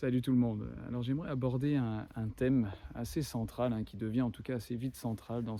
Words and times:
Salut 0.00 0.22
tout 0.22 0.30
le 0.30 0.38
monde. 0.38 0.64
Alors 0.86 1.02
j'aimerais 1.02 1.28
aborder 1.28 1.74
un, 1.74 2.28
thème 2.36 2.70
assez 2.94 3.20
central, 3.24 3.72
hein, 3.72 3.82
qui 3.82 3.96
devient 3.96 4.22
en 4.22 4.30
tout 4.30 4.44
cas 4.44 4.54
assez 4.54 4.76
vite 4.76 4.94
central 4.94 5.42
dans, 5.42 5.56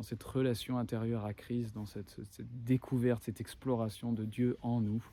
cette 0.00 0.24
relation 0.24 0.76
intérieure 0.76 1.24
à 1.24 1.34
Christ, 1.34 1.72
dans 1.72 1.86
cette, 1.86 2.16
découverte, 2.64 3.22
cette 3.22 3.40
exploration 3.40 4.12
de 4.12 4.24
Dieu 4.24 4.58
en 4.62 4.80
nous, 4.80 5.04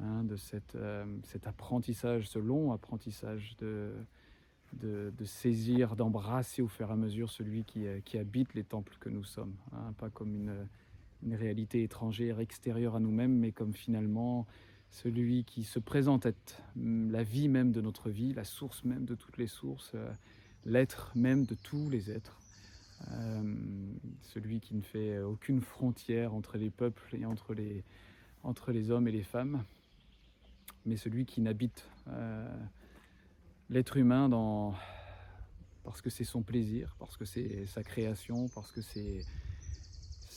hein, 0.00 0.24
de 0.24 0.36
euh, 0.76 1.04
cet 1.24 1.46
apprentissage, 1.46 2.28
ce 2.30 2.38
long 2.38 2.72
apprentissage 2.72 3.58
de, 3.58 3.92
saisir, 5.26 5.94
d'embrasser 5.94 6.62
au 6.62 6.68
fur 6.68 6.88
et 6.88 6.92
à 6.94 6.96
mesure 6.96 7.30
celui 7.30 7.62
qui, 7.62 7.86
euh, 7.86 8.00
habite 8.14 8.54
les 8.54 8.64
temples 8.64 8.96
que 9.00 9.10
nous 9.10 9.24
sommes, 9.24 9.54
hein, 9.70 9.92
pas 9.98 10.08
comme 10.08 10.34
une 11.22 11.34
réalité 11.34 11.82
étrangère, 11.82 12.40
extérieure 12.40 12.96
à 12.96 13.00
nous-mêmes, 13.00 13.36
mais 13.36 13.52
comme 13.52 13.74
finalement 13.74 14.46
celui 14.92 15.44
qui 15.44 15.64
se 15.64 15.78
présente 15.78 16.26
être 16.26 16.62
la 16.76 17.22
vie 17.22 17.48
même 17.48 17.72
de 17.72 17.80
notre 17.80 18.10
vie, 18.10 18.34
la 18.34 18.44
source 18.44 18.84
même 18.84 19.06
de 19.06 19.14
toutes 19.14 19.38
les 19.38 19.46
sources, 19.46 19.92
euh, 19.94 20.12
l'être 20.66 21.10
même 21.14 21.46
de 21.46 21.54
tous 21.54 21.88
les 21.88 22.10
êtres, 22.10 22.38
euh, 23.10 23.56
celui 24.20 24.60
qui 24.60 24.74
ne 24.74 24.82
fait 24.82 25.18
aucune 25.18 25.62
frontière 25.62 26.34
entre 26.34 26.58
les 26.58 26.68
peuples 26.68 27.16
et 27.16 27.24
entre 27.24 27.54
les, 27.54 28.90
hommes 28.90 29.08
et 29.08 29.12
les 29.12 29.22
femmes, 29.22 29.64
mais 30.84 30.96
celui 30.96 31.24
qui 31.24 31.40
n'habite 31.40 31.88
euh, 32.08 32.54
l'être 33.70 33.96
humain 33.96 34.28
dans, 34.28 34.74
parce 35.84 36.02
que 36.02 36.10
c'est 36.10 36.24
son 36.24 36.42
plaisir, 36.42 36.94
parce 36.98 37.16
que 37.16 37.24
c'est 37.24 37.64
sa 37.64 37.82
création, 37.82 38.46
parce 38.50 38.70
que 38.70 38.82
c'est 38.82 39.20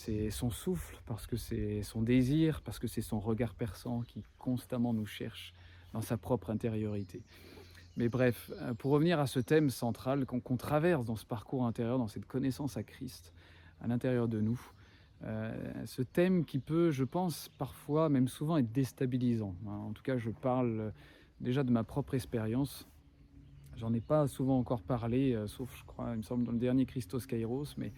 c'est 0.05 0.29
son 0.29 0.51
souffle, 0.51 1.01
parce 1.05 1.25
que 1.25 1.35
c'est 1.35 1.81
son 1.81 2.01
désir, 2.01 2.61
parce 2.61 2.77
que 2.77 2.87
c'est 2.87 3.01
son 3.01 3.19
regard 3.19 3.55
perçant 3.55 4.01
qui 4.01 4.23
constamment 4.37 4.93
nous 4.93 5.05
cherche 5.05 5.53
dans 5.93 6.01
sa 6.01 6.17
propre 6.17 6.51
intériorité. 6.51 7.23
Mais 7.97 8.09
bref, 8.09 8.51
euh, 8.61 8.73
pour 8.73 8.91
revenir 8.91 9.19
à 9.19 9.25
ce 9.25 9.39
thème 9.39 9.69
central 9.69 10.25
qu'on 10.25 10.57
traverse 10.57 11.05
dans 11.05 11.15
ce 11.15 11.25
parcours 11.25 11.65
intérieur, 11.65 11.97
dans 11.97 12.07
cette 12.07 12.25
connaissance 12.25 12.77
à 12.77 12.83
Christ 12.83 13.33
à 13.81 13.87
l'intérieur 13.87 14.27
de 14.27 14.41
nous, 14.41 14.59
euh, 15.23 15.85
ce 15.85 16.01
thème 16.01 16.45
qui 16.45 16.59
peut, 16.59 16.91
je 16.91 17.03
pense, 17.03 17.49
parfois, 17.57 18.09
même 18.09 18.27
souvent, 18.27 18.57
être 18.57 18.71
déstabilisant. 18.71 19.55
Hein. 19.65 19.71
En 19.71 19.91
tout 19.91 20.03
cas, 20.03 20.17
je 20.17 20.29
parle 20.29 20.93
déjà 21.39 21.63
de 21.63 21.71
ma 21.71 21.83
propre 21.83 22.13
expérience. 22.13 22.87
J'en 23.77 23.93
ai 23.93 24.01
pas 24.01 24.27
souvent 24.27 24.59
encore 24.59 24.83
parlé, 24.83 25.33
euh, 25.33 25.47
sauf, 25.47 25.75
je 25.77 25.83
crois, 25.85 26.11
il 26.11 26.17
me 26.17 26.21
semble, 26.21 26.45
dans 26.45 26.51
le 26.51 26.59
dernier 26.59 26.85
Christos 26.85 27.25
Kairos, 27.25 27.75
mais 27.77 27.91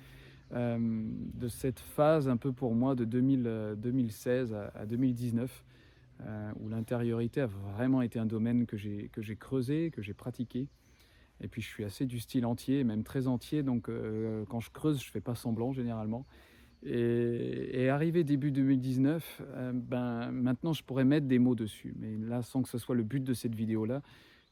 euh, 0.54 0.78
de 0.80 1.50
cette 1.50 1.80
phase 1.80 2.30
un 2.30 2.38
peu 2.38 2.54
pour 2.54 2.74
moi 2.74 2.96
de 2.96 3.04
2016 3.04 4.54
euh, 4.54 4.70
à, 4.76 4.86
2019, 4.86 5.66
euh, 6.22 6.52
où 6.62 6.70
l'intériorité 6.70 7.42
a 7.42 7.48
vraiment 7.48 8.02
été 8.02 8.18
un 8.18 8.26
domaine 8.26 8.66
que 8.66 8.78
j'ai 8.78 9.36
creusé, 9.38 9.92
que 9.92 10.02
j'ai 10.02 10.14
pratiqué. 10.14 10.68
Et 11.42 11.50
puis 11.50 11.62
je 11.62 11.68
suis 11.68 11.84
assez 11.84 12.06
du 12.06 12.20
style 12.20 12.46
entier, 12.46 12.84
même 12.84 13.04
très 13.04 13.28
entier, 13.28 13.62
donc 13.62 13.92
quand 14.50 14.60
je 14.60 14.72
creuse, 14.72 15.04
je 15.04 15.12
fais 15.12 15.22
pas 15.22 15.36
semblant 15.36 15.72
généralement. 15.72 16.26
Et, 16.84 17.90
arrivé 17.90 18.24
début 18.24 18.52
2019, 18.52 19.44
ben, 19.74 20.32
maintenant 20.32 20.74
je 20.74 20.84
pourrais 20.84 21.06
mettre 21.06 21.28
des 21.28 21.38
mots 21.38 21.54
dessus. 21.54 21.94
Mais 22.00 22.18
là, 22.18 22.42
sans 22.42 22.64
que 22.64 22.70
ce 22.70 22.80
soit 22.80 22.96
le 22.96 23.04
but 23.04 23.24
de 23.24 23.36
cette 23.36 23.54
vidéo-là, 23.54 24.02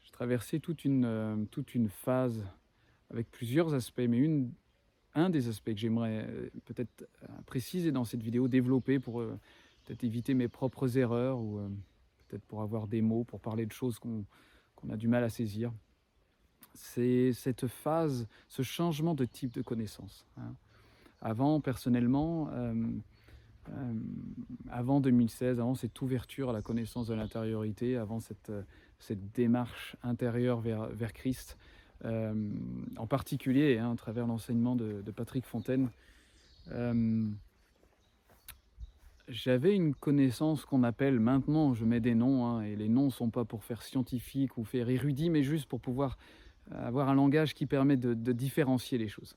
je 0.03 0.11
traversais 0.11 0.59
toute 0.59 0.85
une, 0.85 1.47
toute 1.49 1.73
une 1.73 1.89
phase 1.89 2.43
avec 3.09 3.31
plusieurs 3.31 3.73
aspects, 3.73 4.05
mais 4.07 4.19
une 4.19 4.51
un 5.15 5.29
des 5.29 5.47
aspects 5.47 5.71
que 5.71 5.79
j'aimerais 5.79 6.27
euh, 6.29 6.49
peut-être 6.65 7.07
euh, 7.23 7.27
préciser 7.45 7.91
dans 7.91 8.03
cette 8.03 8.21
vidéo, 8.21 8.47
développer 8.47 8.99
pour 8.99 9.21
euh, 9.21 9.39
peut-être 9.85 10.03
éviter 10.03 10.33
mes 10.33 10.47
propres 10.47 10.97
erreurs 10.97 11.39
ou 11.39 11.59
peut-être 12.27 12.43
pour 12.43 12.61
avoir 12.61 12.87
des 12.87 13.01
mots, 13.01 13.23
pour 13.23 13.39
parler 13.39 13.65
de 13.65 13.71
choses 13.71 13.99
qu'on 13.99 14.25
a 14.89 14.97
du 14.97 15.07
mal 15.07 15.23
à 15.23 15.29
saisir. 15.29 15.71
C'est 16.73 17.31
cette 17.33 17.67
phase, 17.67 18.27
ce 18.49 18.63
changement 18.63 19.15
de 19.15 19.25
type 19.25 19.53
de 19.53 19.61
connaissance. 19.61 20.25
Hein. 20.37 20.55
Avant, 21.21 21.61
personnellement, 21.61 22.49
avant 24.69 24.99
2016, 25.01 25.59
avant 25.59 25.75
cette 25.75 26.01
ouverture 26.01 26.49
à 26.49 26.53
la 26.53 26.63
connaissance 26.63 27.07
de 27.07 27.13
l'intériorité, 27.13 27.95
avant 27.95 28.19
cette, 28.19 28.51
démarche 29.33 29.95
intérieure 30.01 30.61
vers, 30.61 31.13
Christ, 31.13 31.57
en 32.03 33.07
particulier 33.07 33.77
hein, 33.77 33.91
à 33.91 33.95
travers 33.95 34.27
l'enseignement 34.27 34.75
de, 34.75 35.03
Patrick 35.15 35.45
Fontaine. 35.45 35.89
Euh, 36.71 37.27
j'avais 39.27 39.75
une 39.75 39.95
connaissance 39.95 40.65
qu'on 40.65 40.83
appelle 40.83 41.19
maintenant, 41.19 41.73
je 41.73 41.85
mets 41.85 41.99
des 41.99 42.15
noms, 42.15 42.45
hein, 42.45 42.61
et 42.61 42.75
les 42.75 42.89
noms 42.89 43.05
ne 43.05 43.11
sont 43.11 43.29
pas 43.29 43.45
pour 43.45 43.63
faire 43.63 43.81
scientifique 43.81 44.57
ou 44.57 44.63
faire 44.63 44.89
érudit, 44.89 45.29
mais 45.29 45.43
juste 45.43 45.67
pour 45.67 45.79
pouvoir 45.79 46.17
avoir 46.71 47.09
un 47.09 47.15
langage 47.15 47.53
qui 47.53 47.67
permet 47.67 47.97
de, 47.97 48.31
différencier 48.33 48.97
les 48.97 49.07
choses. 49.07 49.35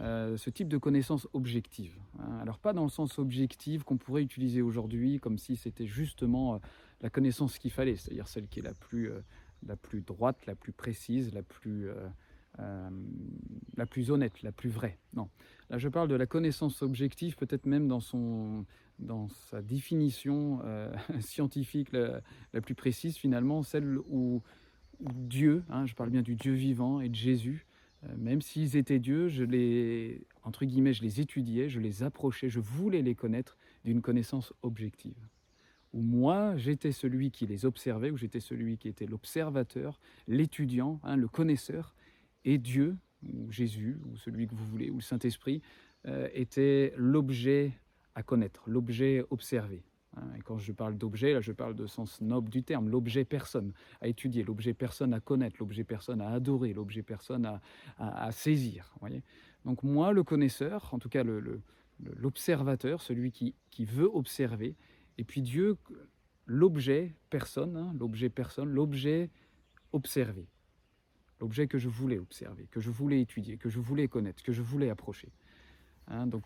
Euh, 0.00 0.36
ce 0.36 0.50
type 0.50 0.68
de 0.68 0.76
connaissance 0.76 1.28
objective. 1.34 1.96
Hein. 2.18 2.38
Alors 2.42 2.58
pas 2.58 2.72
dans 2.72 2.82
le 2.82 2.88
sens 2.88 3.20
objectif 3.20 3.84
qu'on 3.84 3.96
pourrait 3.96 4.22
utiliser 4.22 4.60
aujourd'hui, 4.60 5.20
comme 5.20 5.38
si 5.38 5.54
c'était 5.54 5.86
justement 5.86 6.60
la 7.00 7.10
connaissance 7.10 7.58
qu'il 7.58 7.70
fallait, 7.70 7.94
c'est-à-dire 7.94 8.26
celle 8.26 8.48
qui 8.48 8.58
est 8.58 8.64
la 8.64 8.74
plus 8.74 9.12
la 9.66 9.76
plus 9.76 10.00
droite, 10.02 10.46
la 10.46 10.54
plus 10.54 10.72
précise, 10.72 11.32
la 11.32 11.42
plus, 11.42 11.88
euh, 11.88 11.94
euh, 12.60 12.90
la 13.76 13.86
plus 13.86 14.10
honnête, 14.10 14.42
la 14.42 14.52
plus 14.52 14.70
vraie. 14.70 14.98
Non. 15.14 15.28
Là, 15.70 15.78
je 15.78 15.88
parle 15.88 16.08
de 16.08 16.14
la 16.14 16.26
connaissance 16.26 16.82
objective, 16.82 17.36
peut-être 17.36 17.66
même 17.66 17.88
dans, 17.88 18.00
son, 18.00 18.64
dans 18.98 19.28
sa 19.28 19.62
définition 19.62 20.60
euh, 20.64 20.92
scientifique 21.20 21.92
la, 21.92 22.20
plus 22.60 22.74
précise, 22.74 23.16
finalement, 23.16 23.62
celle 23.62 23.98
où, 24.08 24.42
Dieu, 25.00 25.64
hein, 25.70 25.86
je 25.86 25.94
parle 25.94 26.10
bien 26.10 26.22
du 26.22 26.36
Dieu 26.36 26.52
vivant 26.52 27.00
et 27.00 27.08
de 27.08 27.16
Jésus, 27.16 27.66
même 28.16 28.42
s'ils 28.42 28.76
étaient 28.76 28.98
Dieu, 28.98 29.28
je 29.28 29.44
les, 29.44 30.26
entre 30.42 30.66
guillemets, 30.66 30.92
je 30.92 31.02
les 31.02 31.20
étudiais, 31.20 31.70
je 31.70 31.80
les 31.80 32.02
approchais, 32.02 32.50
je 32.50 32.60
voulais 32.60 33.00
les 33.00 33.14
connaître 33.14 33.56
d'une 33.84 34.02
connaissance 34.02 34.52
objective 34.62 35.16
où 35.94 36.02
moi 36.02 36.56
j'étais 36.56 36.92
celui 36.92 37.30
qui 37.30 37.46
les 37.46 37.64
observait, 37.64 38.10
où 38.10 38.16
j'étais 38.16 38.40
celui 38.40 38.76
qui 38.76 38.88
était 38.88 39.06
l'observateur, 39.06 40.00
l'étudiant, 40.26 41.00
hein, 41.04 41.16
le 41.16 41.28
connaisseur, 41.28 41.94
et 42.44 42.58
Dieu, 42.58 42.96
ou 43.32 43.50
Jésus, 43.50 43.98
ou 44.04 44.16
celui 44.16 44.46
que 44.48 44.54
vous 44.54 44.66
voulez, 44.66 44.90
ou 44.90 44.96
le 44.96 45.02
Saint-Esprit, 45.02 45.62
euh, 46.06 46.28
était 46.34 46.92
l'objet 46.96 47.72
à 48.16 48.22
connaître, 48.22 48.64
l'objet 48.66 49.24
observé. 49.30 49.84
Hein. 50.16 50.24
Et 50.36 50.42
quand 50.42 50.58
je 50.58 50.72
parle 50.72 50.98
d'objet, 50.98 51.32
là 51.32 51.40
je 51.40 51.52
parle 51.52 51.76
de 51.76 51.86
sens 51.86 52.20
noble 52.20 52.50
du 52.50 52.64
terme, 52.64 52.88
l'objet 52.88 53.24
personne 53.24 53.72
à 54.00 54.08
étudier, 54.08 54.42
l'objet 54.42 54.74
personne 54.74 55.14
à 55.14 55.20
connaître, 55.20 55.56
l'objet 55.60 55.84
personne 55.84 56.20
à 56.20 56.30
adorer, 56.30 56.72
l'objet 56.72 57.02
personne 57.02 57.48
à, 57.98 58.32
saisir. 58.32 58.92
Voyez 58.98 59.22
Donc 59.64 59.84
moi, 59.84 60.12
le 60.12 60.24
connaisseur, 60.24 60.92
en 60.92 60.98
tout 60.98 61.08
cas 61.08 61.22
l'observateur, 62.16 63.00
celui 63.00 63.30
qui, 63.30 63.54
qui 63.70 63.84
veut 63.84 64.10
observer, 64.12 64.74
et 65.18 65.24
puis 65.24 65.42
Dieu, 65.42 65.76
l'objet 66.46 67.14
personne, 67.30 67.76
hein, 67.76 67.94
l'objet 67.98 68.28
personne, 68.28 68.68
l'objet 68.68 69.30
observé, 69.92 70.46
l'objet 71.40 71.66
que 71.66 71.78
je 71.78 71.88
voulais 71.88 72.18
observer, 72.18 72.66
que 72.70 72.80
je 72.80 72.90
voulais 72.90 73.20
étudier, 73.20 73.56
que 73.56 73.68
je 73.68 73.80
voulais 73.80 74.08
connaître, 74.08 74.42
que 74.42 74.52
je 74.52 74.62
voulais 74.62 74.90
approcher. 74.90 75.28
Hein, 76.08 76.26
donc 76.26 76.44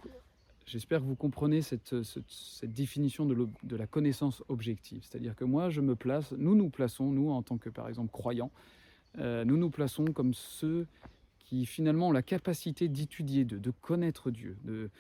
j'espère 0.66 1.00
que 1.00 1.06
vous 1.06 1.16
comprenez 1.16 1.62
cette, 1.62 1.94
définition 2.62 3.26
de, 3.26 3.76
la 3.76 3.86
connaissance 3.86 4.42
objective. 4.48 5.02
C'est-à-dire 5.02 5.34
que 5.34 5.44
moi, 5.44 5.70
je 5.70 5.80
me 5.80 5.96
place, 5.96 6.32
nous 6.32 6.54
nous 6.54 6.70
plaçons, 6.70 7.10
nous 7.10 7.30
en 7.30 7.42
tant 7.42 7.58
que 7.58 7.70
par 7.70 7.88
exemple 7.88 8.12
croyants, 8.12 8.52
euh, 9.18 9.44
nous 9.44 9.56
nous 9.56 9.70
plaçons 9.70 10.04
comme 10.04 10.34
ceux 10.34 10.86
qui 11.48 11.64
finalement 11.64 12.08
ont 12.08 12.12
la 12.12 12.22
capacité 12.22 12.88
d'étudier, 12.88 13.46
de, 13.46 13.56
de, 13.56 13.70
connaître 13.70 14.30
Dieu, 14.30 14.58
de, 14.64 14.90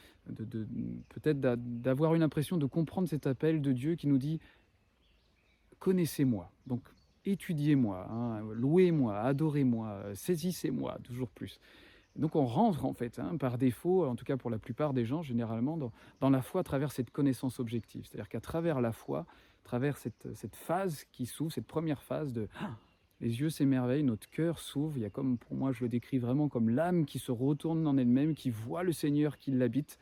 peut-être 1.10 1.40
d'avoir 1.40 2.14
une 2.14 2.22
impression 2.22 2.56
de 2.56 2.64
comprendre 2.64 3.06
cet 3.06 3.26
appel 3.26 3.60
de 3.60 3.72
Dieu 3.72 3.96
qui 3.96 4.06
nous 4.06 4.16
dit 4.16 4.40
connaissez-moi, 5.78 6.50
donc 6.66 6.80
étudiez-moi, 7.26 8.08
hein, 8.10 8.40
louez-moi, 8.54 9.18
adorez-moi, 9.20 10.14
saisissez-moi, 10.14 10.98
toujours 11.04 11.28
plus. 11.28 11.60
Donc 12.16 12.34
on 12.34 12.46
rentre 12.46 12.86
en 12.86 12.94
fait, 12.94 13.18
hein, 13.18 13.36
par 13.36 13.58
défaut, 13.58 14.06
en 14.06 14.16
tout 14.16 14.24
cas 14.24 14.38
pour 14.38 14.48
la 14.48 14.58
plupart 14.58 14.94
des 14.94 15.04
gens, 15.04 15.20
généralement, 15.20 15.76
dans, 16.20 16.30
la 16.30 16.40
foi 16.40 16.62
à 16.62 16.64
travers 16.64 16.92
cette 16.92 17.10
connaissance 17.10 17.60
objective. 17.60 18.06
C'est-à-dire 18.06 18.30
qu'à 18.30 18.40
travers 18.40 18.80
la 18.80 18.92
foi, 18.92 19.20
à 19.20 19.64
travers 19.64 19.98
cette, 19.98 20.34
cette 20.34 20.56
phase 20.56 21.04
qui 21.12 21.26
s'ouvre, 21.26 21.52
cette 21.52 21.66
première 21.66 22.02
phase 22.02 22.32
de 22.32 22.48
les 23.20 23.40
yeux 23.40 23.50
s'émerveillent, 23.50 24.04
notre 24.04 24.30
cœur 24.30 24.58
s'ouvre. 24.58 24.96
Il 24.96 25.02
y 25.02 25.06
a 25.06 25.10
comme, 25.10 25.38
pour 25.38 25.56
moi, 25.56 25.72
je 25.72 25.82
le 25.82 25.88
décris 25.88 26.18
vraiment 26.18 26.48
comme 26.48 26.70
l'âme 26.70 27.04
qui 27.04 27.18
se 27.18 27.32
retourne 27.32 27.86
en 27.86 27.96
elle-même, 27.96 28.34
qui 28.34 28.50
voit 28.50 28.84
le 28.84 28.92
Seigneur 28.92 29.38
qui 29.38 29.50
l'habite. 29.50 29.98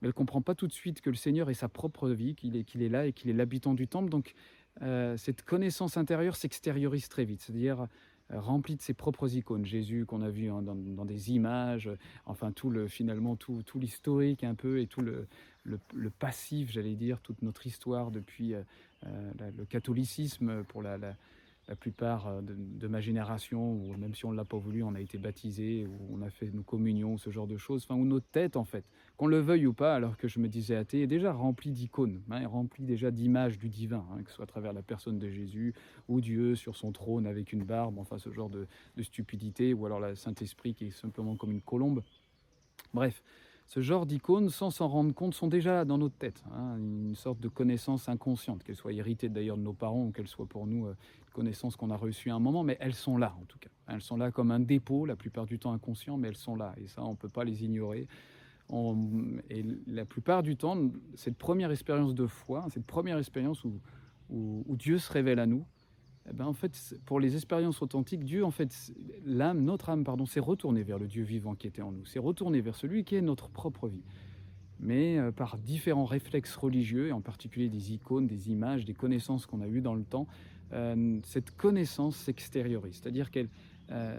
Mais 0.00 0.06
elle 0.06 0.10
ne 0.10 0.12
comprend 0.12 0.42
pas 0.42 0.56
tout 0.56 0.66
de 0.66 0.72
suite 0.72 1.00
que 1.00 1.10
le 1.10 1.16
Seigneur 1.16 1.50
est 1.50 1.54
sa 1.54 1.68
propre 1.68 2.08
vie, 2.10 2.34
qu'il 2.34 2.56
est, 2.56 2.88
là 2.88 3.06
et 3.06 3.12
qu'il 3.12 3.30
est 3.30 3.34
l'habitant 3.34 3.74
du 3.74 3.86
temple. 3.86 4.10
Donc, 4.10 4.34
euh, 4.82 5.16
cette 5.16 5.42
connaissance 5.42 5.96
intérieure 5.96 6.34
s'extériorise 6.34 7.08
très 7.08 7.24
vite, 7.24 7.42
c'est-à-dire 7.42 7.86
euh, 8.32 8.40
remplie 8.40 8.74
de 8.74 8.82
ses 8.82 8.94
propres 8.94 9.36
icônes. 9.36 9.64
Jésus 9.64 10.04
qu'on 10.04 10.22
a 10.22 10.30
vu 10.30 10.50
hein, 10.50 10.62
dans, 10.62 11.04
des 11.04 11.30
images, 11.30 11.88
enfin 12.26 12.50
tout 12.50 12.70
le, 12.70 12.88
finalement 12.88 13.36
tout, 13.36 13.62
tout 13.64 13.78
l'historique 13.78 14.42
un 14.42 14.56
peu 14.56 14.80
et 14.80 14.88
tout 14.88 15.02
le, 15.02 15.28
le, 15.62 16.10
passif, 16.10 16.72
j'allais 16.72 16.96
dire, 16.96 17.20
toute 17.20 17.42
notre 17.42 17.68
histoire 17.68 18.10
depuis 18.10 18.54
euh, 18.54 18.62
le 19.56 19.64
catholicisme 19.64 20.64
pour 20.64 20.82
la 20.82 20.98
plupart 21.76 22.26
euh, 22.26 22.40
de, 22.42 22.88
ma 22.88 23.00
génération, 23.00 23.72
ou 23.72 23.96
même 23.96 24.14
si 24.14 24.24
on 24.24 24.32
ne 24.32 24.36
l'a 24.36 24.44
pas 24.44 24.56
voulu, 24.56 24.82
on 24.82 24.94
a 24.94 25.00
été 25.00 25.18
baptisé, 25.18 25.86
ou 25.86 26.16
on 26.16 26.22
a 26.22 26.30
fait 26.30 26.50
nos 26.52 26.62
communions, 26.62 27.18
ce 27.18 27.30
genre 27.30 27.46
de 27.46 27.56
choses, 27.56 27.84
enfin, 27.84 27.98
ou 27.98 28.04
nos 28.04 28.20
têtes 28.20 28.56
en 28.56 28.64
fait, 28.64 28.84
qu'on 29.16 29.28
le 29.28 29.38
veuille 29.38 29.66
ou 29.66 29.72
pas, 29.72 29.94
alors 29.94 30.16
que 30.16 30.28
je 30.28 30.40
me 30.40 30.48
disais 30.48 30.76
athée, 30.76 31.02
est 31.02 31.06
déjà 31.06 31.32
remplie 31.32 31.70
d'icônes, 31.70 32.20
hein, 32.30 32.46
remplie 32.46 32.84
déjà 32.84 33.10
d'images 33.10 33.58
du 33.58 33.68
divin, 33.68 34.04
hein, 34.12 34.22
que 34.22 34.30
ce 34.30 34.36
soit 34.36 34.44
à 34.44 34.48
travers 34.48 34.72
la 34.72 34.82
personne 34.82 35.18
de 35.18 35.28
Jésus, 35.28 35.74
ou 36.08 36.20
Dieu 36.20 36.56
sur 36.56 36.76
son 36.76 36.92
trône 36.92 37.26
avec 37.26 37.52
une 37.52 37.64
barbe, 37.64 37.98
enfin 37.98 38.18
ce 38.18 38.32
genre 38.32 38.50
de, 38.50 38.66
stupidité, 39.00 39.72
ou 39.72 39.86
alors 39.86 40.00
le 40.00 40.14
Saint-Esprit 40.16 40.74
qui 40.74 40.86
est 40.86 40.90
simplement 40.90 41.36
comme 41.36 41.52
une 41.52 41.62
colombe. 41.62 42.02
Bref, 42.92 43.22
ce 43.66 43.80
genre 43.80 44.04
d'icônes, 44.04 44.50
sans 44.50 44.70
s'en 44.70 44.88
rendre 44.88 45.14
compte, 45.14 45.34
sont 45.34 45.46
déjà 45.46 45.84
dans 45.84 45.96
notre 45.96 46.16
tête. 46.16 46.42
Hein, 46.52 46.76
une 46.76 47.14
sorte 47.14 47.40
de 47.40 47.48
connaissance 47.48 48.08
inconsciente, 48.08 48.62
qu'elle 48.62 48.76
soit 48.76 48.92
héritée 48.92 49.28
d'ailleurs 49.28 49.56
de 49.56 49.62
nos 49.62 49.72
parents 49.72 50.04
ou 50.04 50.10
qu'elle 50.10 50.28
soit 50.28 50.46
pour 50.46 50.66
nous 50.66 50.86
euh, 50.86 50.96
une 51.32 51.34
connaissance 51.34 51.76
qu'on 51.76 51.90
a 51.90 51.96
reçue 51.96 52.30
à 52.30 52.34
un 52.34 52.38
moment, 52.38 52.62
mais 52.62 52.76
elles 52.80 52.94
sont 52.94 53.16
là 53.16 53.34
en 53.40 53.44
tout 53.44 53.58
cas. 53.58 53.70
Elles 53.88 54.02
sont 54.02 54.16
là 54.16 54.30
comme 54.30 54.50
un 54.50 54.60
dépôt, 54.60 55.06
la 55.06 55.16
plupart 55.16 55.46
du 55.46 55.58
temps 55.58 55.72
inconscient, 55.72 56.16
mais 56.16 56.28
elles 56.28 56.36
sont 56.36 56.56
là. 56.56 56.74
Et 56.76 56.86
ça, 56.86 57.02
on 57.02 57.12
ne 57.12 57.16
peut 57.16 57.28
pas 57.28 57.44
les 57.44 57.64
ignorer. 57.64 58.06
et 59.50 59.64
la 59.86 60.04
plupart 60.04 60.42
du 60.42 60.56
temps, 60.56 60.76
cette 61.14 61.36
première 61.36 61.70
expérience 61.70 62.14
de 62.14 62.26
foi, 62.26 62.66
cette 62.70 62.86
première 62.86 63.18
expérience 63.18 63.64
où, 63.64 63.80
où 64.30 64.76
Dieu 64.76 64.98
se 64.98 65.12
révèle 65.12 65.38
à 65.38 65.46
nous, 65.46 65.66
eh 66.28 66.32
ben, 66.32 66.46
en 66.46 66.52
fait, 66.52 66.96
pour 67.04 67.18
les 67.18 67.34
expériences 67.34 67.82
authentiques, 67.82 68.24
Dieu, 68.24 68.44
en 68.44 68.50
fait, 68.50 68.92
l'âme, 69.24 69.64
notre 69.64 69.90
âme, 69.90 70.04
pardon, 70.04 70.24
s'est 70.24 70.40
retournée 70.40 70.82
vers 70.82 70.98
le 70.98 71.08
Dieu 71.08 71.24
vivant 71.24 71.54
qui 71.54 71.66
était 71.66 71.82
en 71.82 71.90
nous, 71.90 72.04
s'est 72.04 72.20
retournée 72.20 72.60
vers 72.60 72.76
celui 72.76 73.04
qui 73.04 73.16
est 73.16 73.20
notre 73.20 73.48
propre 73.48 73.88
vie. 73.88 74.04
Mais 74.78 75.18
euh, 75.18 75.32
par 75.32 75.58
différents 75.58 76.04
réflexes 76.04 76.54
religieux, 76.56 77.08
et 77.08 77.12
en 77.12 77.20
particulier 77.20 77.68
des 77.68 77.92
icônes, 77.92 78.26
des 78.26 78.50
images, 78.50 78.84
des 78.84 78.94
connaissances 78.94 79.46
qu'on 79.46 79.60
a 79.60 79.66
eues 79.66 79.80
dans 79.80 79.94
le 79.94 80.04
temps, 80.04 80.26
euh, 80.72 81.18
cette 81.24 81.56
connaissance 81.56 82.16
s'extériorise. 82.16 83.00
C'est-à-dire 83.02 83.30
qu'on 83.30 83.46
euh, 83.90 84.18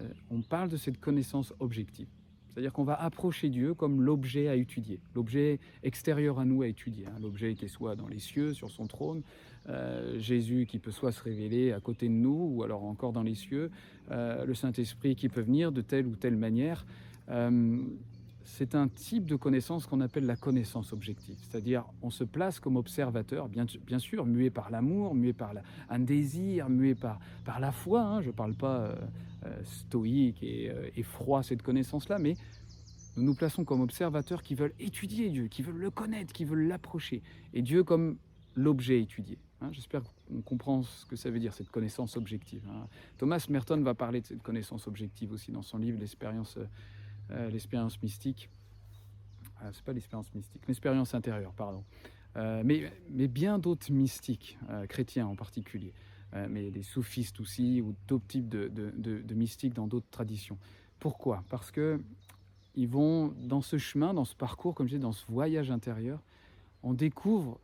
parle 0.50 0.70
de 0.70 0.78
cette 0.78 1.00
connaissance 1.00 1.54
objective. 1.60 2.08
C'est-à-dire 2.52 2.72
qu'on 2.72 2.84
va 2.84 3.02
approcher 3.02 3.50
Dieu 3.50 3.74
comme 3.74 4.04
l'objet 4.04 4.48
à 4.48 4.56
étudier, 4.56 5.00
l'objet 5.16 5.60
extérieur 5.82 6.40
à 6.40 6.46
nous 6.46 6.62
à 6.62 6.68
étudier, 6.68 7.08
hein. 7.08 7.18
l'objet 7.20 7.56
qui 7.56 7.68
soit 7.68 7.96
dans 7.96 8.08
les 8.08 8.20
cieux, 8.20 8.54
sur 8.54 8.70
son 8.70 8.86
trône, 8.86 9.24
euh, 9.70 10.20
Jésus 10.20 10.68
qui 10.68 10.78
peut 10.78 10.92
soit 10.92 11.12
se 11.12 11.24
révéler 11.24 11.72
à 11.72 11.80
côté 11.80 12.08
de 12.08 12.14
nous, 12.14 12.52
ou 12.54 12.64
alors 12.64 12.84
encore 12.84 13.12
dans 13.12 13.24
les 13.24 13.36
cieux, 13.36 13.72
le 14.12 14.54
Saint-Esprit 14.54 15.16
qui 15.16 15.30
peut 15.30 15.42
venir 15.42 15.72
de 15.72 15.82
telle 15.82 16.06
ou 16.06 16.16
telle 16.16 16.36
manière. 16.36 16.86
Euh, 18.44 18.46
c'est 18.46 18.76
un 18.76 18.88
type 18.88 19.26
de 19.26 19.36
connaissance 19.36 19.86
qu'on 19.86 20.02
appelle 20.02 20.26
la 20.26 20.36
connaissance 20.36 20.94
objective. 20.94 21.36
C'est-à-dire, 21.40 21.86
on 22.02 22.10
se 22.10 22.24
place 22.24 22.60
comme 22.60 22.76
observateur, 22.76 23.50
bien, 23.50 24.00
sûr, 24.00 24.26
muet 24.26 24.50
par 24.50 24.70
l'amour, 24.70 25.16
muet 25.16 25.34
par 25.34 25.54
un 25.90 26.00
désir, 26.00 26.70
muet 26.70 26.96
par, 26.96 27.20
par 27.46 27.60
la 27.60 27.72
foi. 27.72 28.02
Hein. 28.02 28.22
Je 28.22 28.28
ne 28.28 28.34
parle 28.34 28.54
pas 28.54 28.96
stoïque 29.64 30.42
et, 30.42 30.72
et, 30.96 31.04
froid, 31.04 31.44
cette 31.44 31.62
connaissance-là, 31.62 32.18
mais 32.18 32.36
nous 33.18 33.24
nous 33.24 33.36
plaçons 33.36 33.64
comme 33.64 33.82
observateurs 33.82 34.42
qui 34.42 34.56
veulent 34.56 34.74
étudier 34.80 35.30
Dieu, 35.30 35.48
qui 35.48 35.62
veulent 35.62 35.78
le 35.78 35.92
connaître, 35.92 36.34
qui 36.34 36.46
veulent 36.46 36.68
l'approcher. 36.68 37.22
Et 37.54 37.62
Dieu 37.62 37.84
comme 37.84 38.18
l'objet 38.56 39.02
étudié. 39.02 39.38
Hein. 39.62 39.70
J'espère 39.72 40.02
qu'on 40.04 40.42
comprend 40.42 40.84
ce 40.84 41.06
que 41.06 41.16
ça 41.16 41.30
veut 41.30 41.40
dire, 41.40 41.54
cette 41.54 41.70
connaissance 41.70 42.18
objective. 42.18 42.62
Hein. 42.70 42.88
Thomas 43.18 43.46
Merton 43.50 43.82
va 43.82 43.94
parler 43.94 44.22
de 44.22 44.28
cette 44.28 44.42
connaissance 44.42 44.88
objective 44.88 45.32
aussi 45.32 45.52
dans 45.52 45.62
son 45.62 45.78
livre 45.78 46.00
L'expérience 46.00 46.58
euh, 47.32 47.50
l'expérience 47.50 48.02
mystique. 48.02 48.50
Ah, 49.60 49.70
c'est 49.72 49.84
pas 49.84 49.94
l'expérience 49.94 50.34
mystique, 50.34 50.62
l'expérience 50.68 51.14
intérieure, 51.14 51.54
pardon. 51.54 51.84
Euh, 52.36 52.64
mais, 52.66 52.92
mais, 53.12 53.28
bien 53.28 53.60
d'autres 53.60 53.92
mystiques, 53.92 54.58
euh, 54.70 54.88
chrétiens 54.88 55.28
en 55.28 55.36
particulier, 55.36 55.94
mais 56.50 56.72
des 56.72 56.82
soufistes 56.82 57.40
aussi, 57.40 57.80
ou 57.80 57.94
d'autres 58.08 58.26
types 58.26 58.50
de, 58.50 58.68
de, 58.68 59.22
de 59.22 59.34
mystiques 59.36 59.76
dans 59.76 59.86
d'autres 59.86 60.10
traditions. 60.10 60.58
Pourquoi? 61.00 61.44
Parce 61.48 61.70
que 61.70 62.02
ils 62.76 62.88
vont 62.88 63.36
dans 63.38 63.62
ce 63.62 63.78
chemin, 63.78 64.16
dans 64.16 64.26
ce 64.26 64.36
parcours, 64.36 64.74
comme 64.74 64.88
je 64.88 64.96
dis, 64.96 65.00
dans 65.00 65.12
ce 65.12 65.26
voyage 65.28 65.70
intérieur, 65.70 66.20
on 66.82 66.94
découvre 66.94 67.60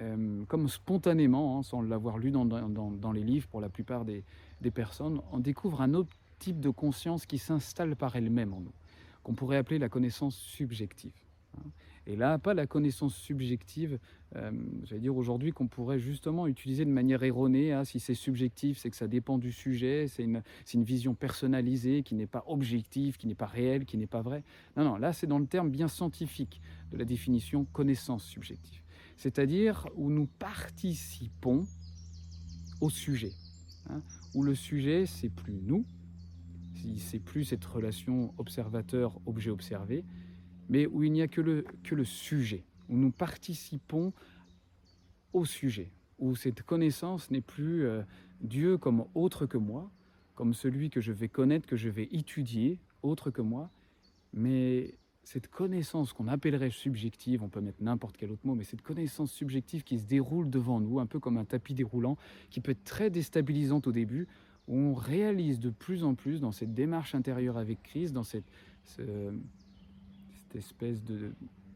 euh, 0.00 0.44
comme 0.46 0.68
spontanément, 0.68 1.58
hein, 1.58 1.62
sans 1.62 1.82
l'avoir 1.82 2.18
lu 2.18 2.30
dans, 2.30 2.44
dans, 2.44 3.12
les 3.12 3.22
livres 3.22 3.46
pour 3.48 3.60
la 3.60 3.68
plupart 3.68 4.04
des, 4.04 4.24
des, 4.60 4.70
personnes, 4.70 5.20
on 5.32 5.38
découvre 5.38 5.82
un 5.82 5.92
autre 5.94 6.10
type 6.38 6.60
de 6.60 6.70
conscience 6.70 7.26
qui 7.26 7.38
s'installe 7.38 7.94
par 7.94 8.16
elle-même 8.16 8.54
en 8.54 8.60
nous, 8.60 8.72
qu'on 9.22 9.34
pourrait 9.34 9.56
appeler 9.56 9.78
la 9.78 9.88
connaissance 9.88 10.36
subjective. 10.36 11.14
Hein. 11.58 11.70
Et 12.06 12.16
là, 12.16 12.36
pas 12.38 12.52
la 12.52 12.66
connaissance 12.66 13.14
subjective, 13.14 14.00
euh, 14.34 14.50
j'allais 14.82 15.02
dire 15.02 15.16
aujourd'hui 15.16 15.52
qu'on 15.52 15.68
pourrait 15.68 16.00
justement 16.00 16.48
utiliser 16.48 16.84
de 16.84 16.90
manière 16.90 17.22
erronée. 17.22 17.72
Hein, 17.72 17.84
si 17.84 18.00
c'est 18.00 18.14
subjectif, 18.14 18.78
c'est 18.78 18.90
que 18.90 18.96
ça 18.96 19.06
dépend 19.06 19.38
du 19.38 19.52
sujet, 19.52 20.08
c'est 20.08 20.24
une, 20.24 20.42
vision 20.82 21.14
personnalisée 21.14 22.02
qui 22.02 22.16
n'est 22.16 22.26
pas 22.26 22.42
objective, 22.48 23.18
qui 23.18 23.28
n'est 23.28 23.36
pas 23.36 23.46
réelle, 23.46 23.84
qui 23.84 23.98
n'est 23.98 24.08
pas 24.08 24.22
vraie. 24.22 24.42
Non, 24.76 24.82
non, 24.82 24.96
là 24.96 25.12
c'est 25.12 25.28
dans 25.28 25.38
le 25.38 25.46
terme 25.46 25.70
bien 25.70 25.86
scientifique 25.86 26.60
de 26.90 26.96
la 26.96 27.04
définition 27.04 27.66
connaissance 27.66 28.24
subjective 28.24 28.82
c'est-à-dire 29.22 29.86
où 29.94 30.10
nous 30.10 30.26
participons 30.26 31.64
au 32.80 32.90
sujet, 32.90 33.32
hein, 33.88 34.02
où 34.34 34.42
le 34.42 34.56
sujet, 34.56 35.06
c'est 35.06 35.28
plus 35.28 35.60
nous, 35.62 35.84
c'est 36.98 37.18
plus 37.18 37.44
cette 37.44 37.64
relation 37.64 38.34
observateur-objet 38.38 39.50
observé, 39.50 40.04
mais 40.68 40.86
où 40.86 41.02
il 41.02 41.12
n'y 41.12 41.22
a 41.22 41.28
que 41.28 41.40
le, 41.40 42.04
sujet, 42.04 42.64
où 42.88 42.96
nous 42.96 43.10
participons 43.10 44.12
au 45.32 45.44
sujet, 45.44 45.90
où 46.18 46.36
cette 46.36 46.62
connaissance 46.62 47.30
n'est 47.30 47.40
plus 47.40 47.84
euh, 47.84 48.02
Dieu 48.40 48.78
comme 48.78 49.04
autre 49.14 49.46
que 49.46 49.58
moi, 49.58 49.90
comme 50.34 50.54
celui 50.54 50.90
que 50.90 51.00
je 51.00 51.12
vais 51.12 51.28
connaître, 51.28 51.66
que 51.66 51.76
je 51.76 51.88
vais 51.88 52.08
étudier, 52.12 52.78
autre 53.02 53.30
que 53.30 53.42
moi, 53.42 53.70
mais 54.32 54.94
cette 55.24 55.48
connaissance 55.48 56.12
qu'on 56.12 56.26
appellerait 56.26 56.70
subjective, 56.70 57.42
on 57.42 57.48
peut 57.48 57.60
mettre 57.60 57.82
n'importe 57.82 58.16
quel 58.16 58.30
autre 58.30 58.46
mot, 58.46 58.54
mais 58.54 58.64
cette 58.64 58.82
connaissance 58.82 59.30
subjective 59.30 59.84
qui 59.84 59.98
se 59.98 60.04
déroule 60.04 60.50
devant 60.50 60.80
nous, 60.80 60.98
un 60.98 61.06
peu 61.06 61.20
comme 61.20 61.36
un 61.36 61.44
tapis 61.44 61.74
déroulant, 61.74 62.16
qui 62.50 62.60
peut 62.60 62.72
être 62.72 62.84
très 62.84 63.10
déstabilisante 63.10 63.86
au 63.86 63.92
début, 63.92 64.26
où 64.68 64.76
on 64.76 64.94
réalise 64.94 65.60
de 65.60 65.70
plus 65.70 66.04
en 66.04 66.14
plus 66.14 66.40
dans 66.40 66.52
cette 66.52 66.74
démarche 66.74 67.14
intérieure 67.14 67.56
avec 67.56 67.82
Christ, 67.82 68.12
dans 68.12 68.22
cette, 68.22 68.50
espèce 70.54 71.02
de, 71.02 71.32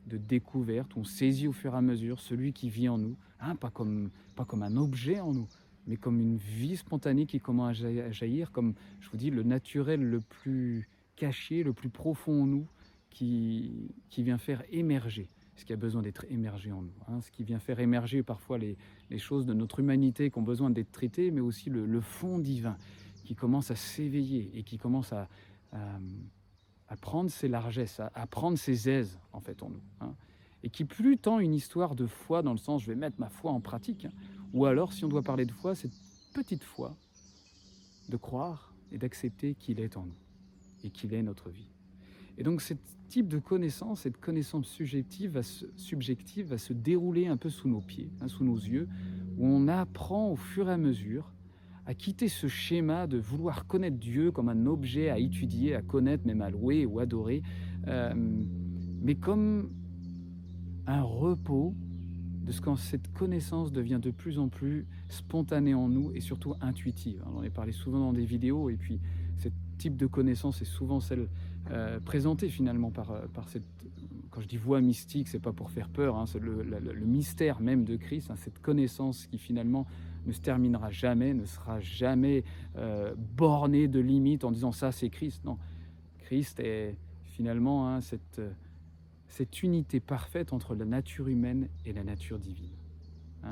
découverte, 0.06 0.97
on 0.97 1.05
saisit 1.05 1.49
au 1.49 1.53
fur 1.53 1.75
et 1.75 1.77
à 1.77 1.83
mesure 1.83 2.21
celui 2.21 2.53
qui 2.53 2.71
vit 2.71 2.88
en 2.88 2.99
nous, 2.99 3.17
hein, 3.41 3.56
pas, 3.56 3.71
comme, 3.71 4.11
un 4.37 4.77
objet 4.77 5.21
en 5.21 5.33
nous, 5.33 5.49
mais 5.87 5.97
comme 5.97 6.21
une 6.21 6.37
vie 6.37 6.77
spontanée 6.77 7.27
qui 7.27 7.41
commence 7.41 7.83
à 7.83 8.11
jaillir, 8.12 8.53
comme, 8.53 8.75
je 9.00 9.11
vous 9.11 9.17
dis, 9.17 9.31
le 9.31 9.43
naturel 9.43 10.03
le 10.03 10.21
plus 10.21 10.89
caché, 11.17 11.63
le 11.63 11.72
plus 11.72 11.89
profond 11.89 12.43
en 12.43 12.46
nous, 12.46 12.67
qui 13.10 13.89
vient 14.19 14.37
faire 14.37 14.63
émerger 14.70 15.27
ce 15.56 15.65
qui 15.65 15.72
a 15.72 15.77
besoin 15.77 16.03
d'être 16.03 16.25
émergé 16.31 16.70
en 16.70 16.82
nous, 16.82 16.93
hein, 17.08 17.20
ce 17.20 17.31
qui 17.31 17.43
vient 17.43 17.58
faire 17.58 17.81
émerger 17.81 18.22
parfois 18.22 18.58
les, 18.58 18.77
choses 19.19 19.46
de 19.46 19.55
notre 19.55 19.81
humanité 19.81 20.31
qui 20.31 20.39
ont 20.39 20.43
besoin 20.43 20.70
d'être 20.70 20.93
traitées, 20.93 21.31
mais 21.31 21.41
aussi 21.41 21.70
le, 21.70 22.01
fond 22.01 22.39
divin 22.39 22.77
qui 23.25 23.34
commence 23.34 23.70
à 23.70 23.77
s'éveiller 23.77 24.51
et 24.55 24.63
qui 24.63 24.79
commence 24.79 25.13
à, 25.13 25.29
à, 25.72 26.96
prendre 26.96 27.31
ses 27.31 27.48
largesses, 27.48 28.01
à, 28.01 28.27
prendre 28.27 28.58
ses 28.58 28.89
aises 28.89 29.19
en 29.32 29.41
fait 29.41 29.63
en 29.63 29.70
nous. 29.70 29.82
Hein, 30.01 30.15
et 30.63 30.70
qui 30.70 30.84
plus 30.84 31.17
tant 31.17 31.41
une 31.41 31.55
histoire 31.55 31.94
de 31.94 32.06
foi 32.06 32.43
dans 32.43 32.53
le 32.53 32.58
sens 32.58 32.82
je 32.82 32.89
vais 32.89 32.96
mettre 32.96 33.19
ma 33.19 33.31
foi 33.31 33.51
en 33.51 33.60
pratique, 33.60 34.05
hein, 34.05 34.13
ou 34.53 34.67
alors 34.67 34.93
si 34.93 35.05
on 35.05 35.08
doit 35.08 35.22
parler 35.22 35.46
de 35.46 35.53
foi, 35.53 35.75
cette 35.75 35.94
petite 36.34 36.65
foi 36.65 36.94
de 38.08 38.17
croire 38.17 38.75
et 38.93 38.98
d'accepter 38.98 39.55
qu'il 39.55 39.81
est 39.81 39.96
en 39.96 40.05
nous 40.05 40.19
et 40.84 40.91
qu'il 40.91 41.15
est 41.15 41.22
notre 41.22 41.48
vie. 41.48 41.70
Et 42.38 42.43
donc 42.43 42.60
ce 42.60 42.74
type 43.08 43.28
de 43.28 43.38
connaissance, 43.38 44.00
cette 44.00 44.19
connaissance 44.19 44.66
subjective 44.66 45.32
va 45.32 45.43
se, 45.43 45.66
subjective 45.76 46.48
va 46.48 46.58
se 46.58 46.72
dérouler 46.72 47.26
un 47.26 47.36
peu 47.36 47.50
sous 47.50 47.69
nos 47.69 47.81
pieds, 47.81 48.10
hein, 48.20 48.28
sous 48.28 48.44
nos 48.44 48.56
yeux, 48.56 48.88
où 49.38 49.46
on 49.46 49.69
apprend 49.69 50.31
au 50.31 50.36
fur 50.36 50.69
et 50.69 50.72
à 50.72 50.76
mesure 50.76 51.32
à 51.86 51.94
quitter 51.94 52.28
ce 52.28 52.48
schéma 52.48 53.06
de 53.06 53.16
vouloir 53.16 53.66
connaître 53.66 53.96
Dieu 53.96 54.32
comme 54.32 54.48
un 54.48 54.66
objet 54.66 55.08
à 55.08 55.19
étudier, 55.19 55.76
à 55.76 55.82
connaître, 55.82 56.26
même 56.26 56.43
à 56.43 56.50
louer 56.50 56.84
ou 56.84 56.98
adorer, 56.98 57.43
euh, 57.86 58.12
mais 59.00 59.14
comme 59.14 59.70
un 60.88 61.02
repos 61.02 61.74
de 62.43 62.52
ce 62.52 62.60
quand 62.60 62.76
cette 62.76 63.12
connaissance 63.12 63.72
devient 63.72 64.00
de 64.02 64.10
plus 64.10 64.38
en 64.38 64.48
plus 64.48 64.86
spontanée 65.08 65.74
en 65.74 65.88
nous 65.88 66.12
et 66.12 66.20
surtout 66.20 66.55
intuitive. 66.60 67.22
On 67.26 67.38
en 67.38 67.43
a 67.43 67.50
parlé 67.50 67.72
souvent 67.72 68.00
dans 68.00 68.12
des 68.12 68.24
vidéos 68.24 68.69
et 68.69 68.76
puis 68.76 69.00
ce 69.38 69.48
type 69.78 69.96
de 69.96 70.06
connaissance 70.06 70.62
est 70.62 70.66
souvent 70.66 71.00
celle 71.00 71.28
euh, 71.70 71.99
présenté 71.99 72.49
finalement 72.49 72.91
par, 72.91 73.11
euh, 73.11 73.27
par 73.35 73.49
cette, 73.49 73.65
quand 74.31 74.41
je 74.41 74.46
dis 74.46 74.56
voix 74.56 74.81
mystique, 74.81 75.27
c'est 75.27 75.41
pas 75.41 75.53
pour 75.53 75.70
faire 75.70 75.89
peur, 75.89 76.17
hein, 76.17 76.27
c'est 76.27 76.39
le, 76.39 76.94
mystère 77.05 77.61
même 77.61 77.85
de 77.85 77.96
Christ, 77.96 78.31
hein, 78.31 78.37
cette 78.37 78.61
connaissance 78.61 79.27
qui 79.27 79.39
finalement 79.39 79.85
ne 80.27 80.32
se 80.32 80.41
terminera 80.41 80.91
jamais, 80.91 81.35
ne 81.35 81.44
sera 81.44 81.81
jamais 81.81 82.44
euh, 82.77 83.15
bornée 83.17 83.89
de 83.89 83.99
limites 83.99 84.44
en 84.44 84.53
disant 84.53 84.70
ça 84.70 84.93
c'est 84.93 85.11
Christ. 85.11 85.44
Non, 85.44 85.58
Christ 86.20 86.61
est 86.61 86.96
finalement 87.25 87.89
hein, 87.89 88.01
cette, 88.01 88.41
cette 89.29 89.63
unité 89.65 89.99
parfaite 89.99 90.53
entre 90.53 90.77
la 90.77 90.85
nature 90.85 91.27
humaine 91.27 91.69
et 91.85 91.93
la 91.93 92.05
nature 92.05 92.39
divine. 92.39 92.77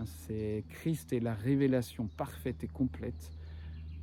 c'est 0.04 0.64
Christ 0.68 1.12
est 1.12 1.20
la 1.20 1.34
révélation 1.34 2.06
parfaite 2.16 2.62
et 2.62 2.68
complète 2.68 3.32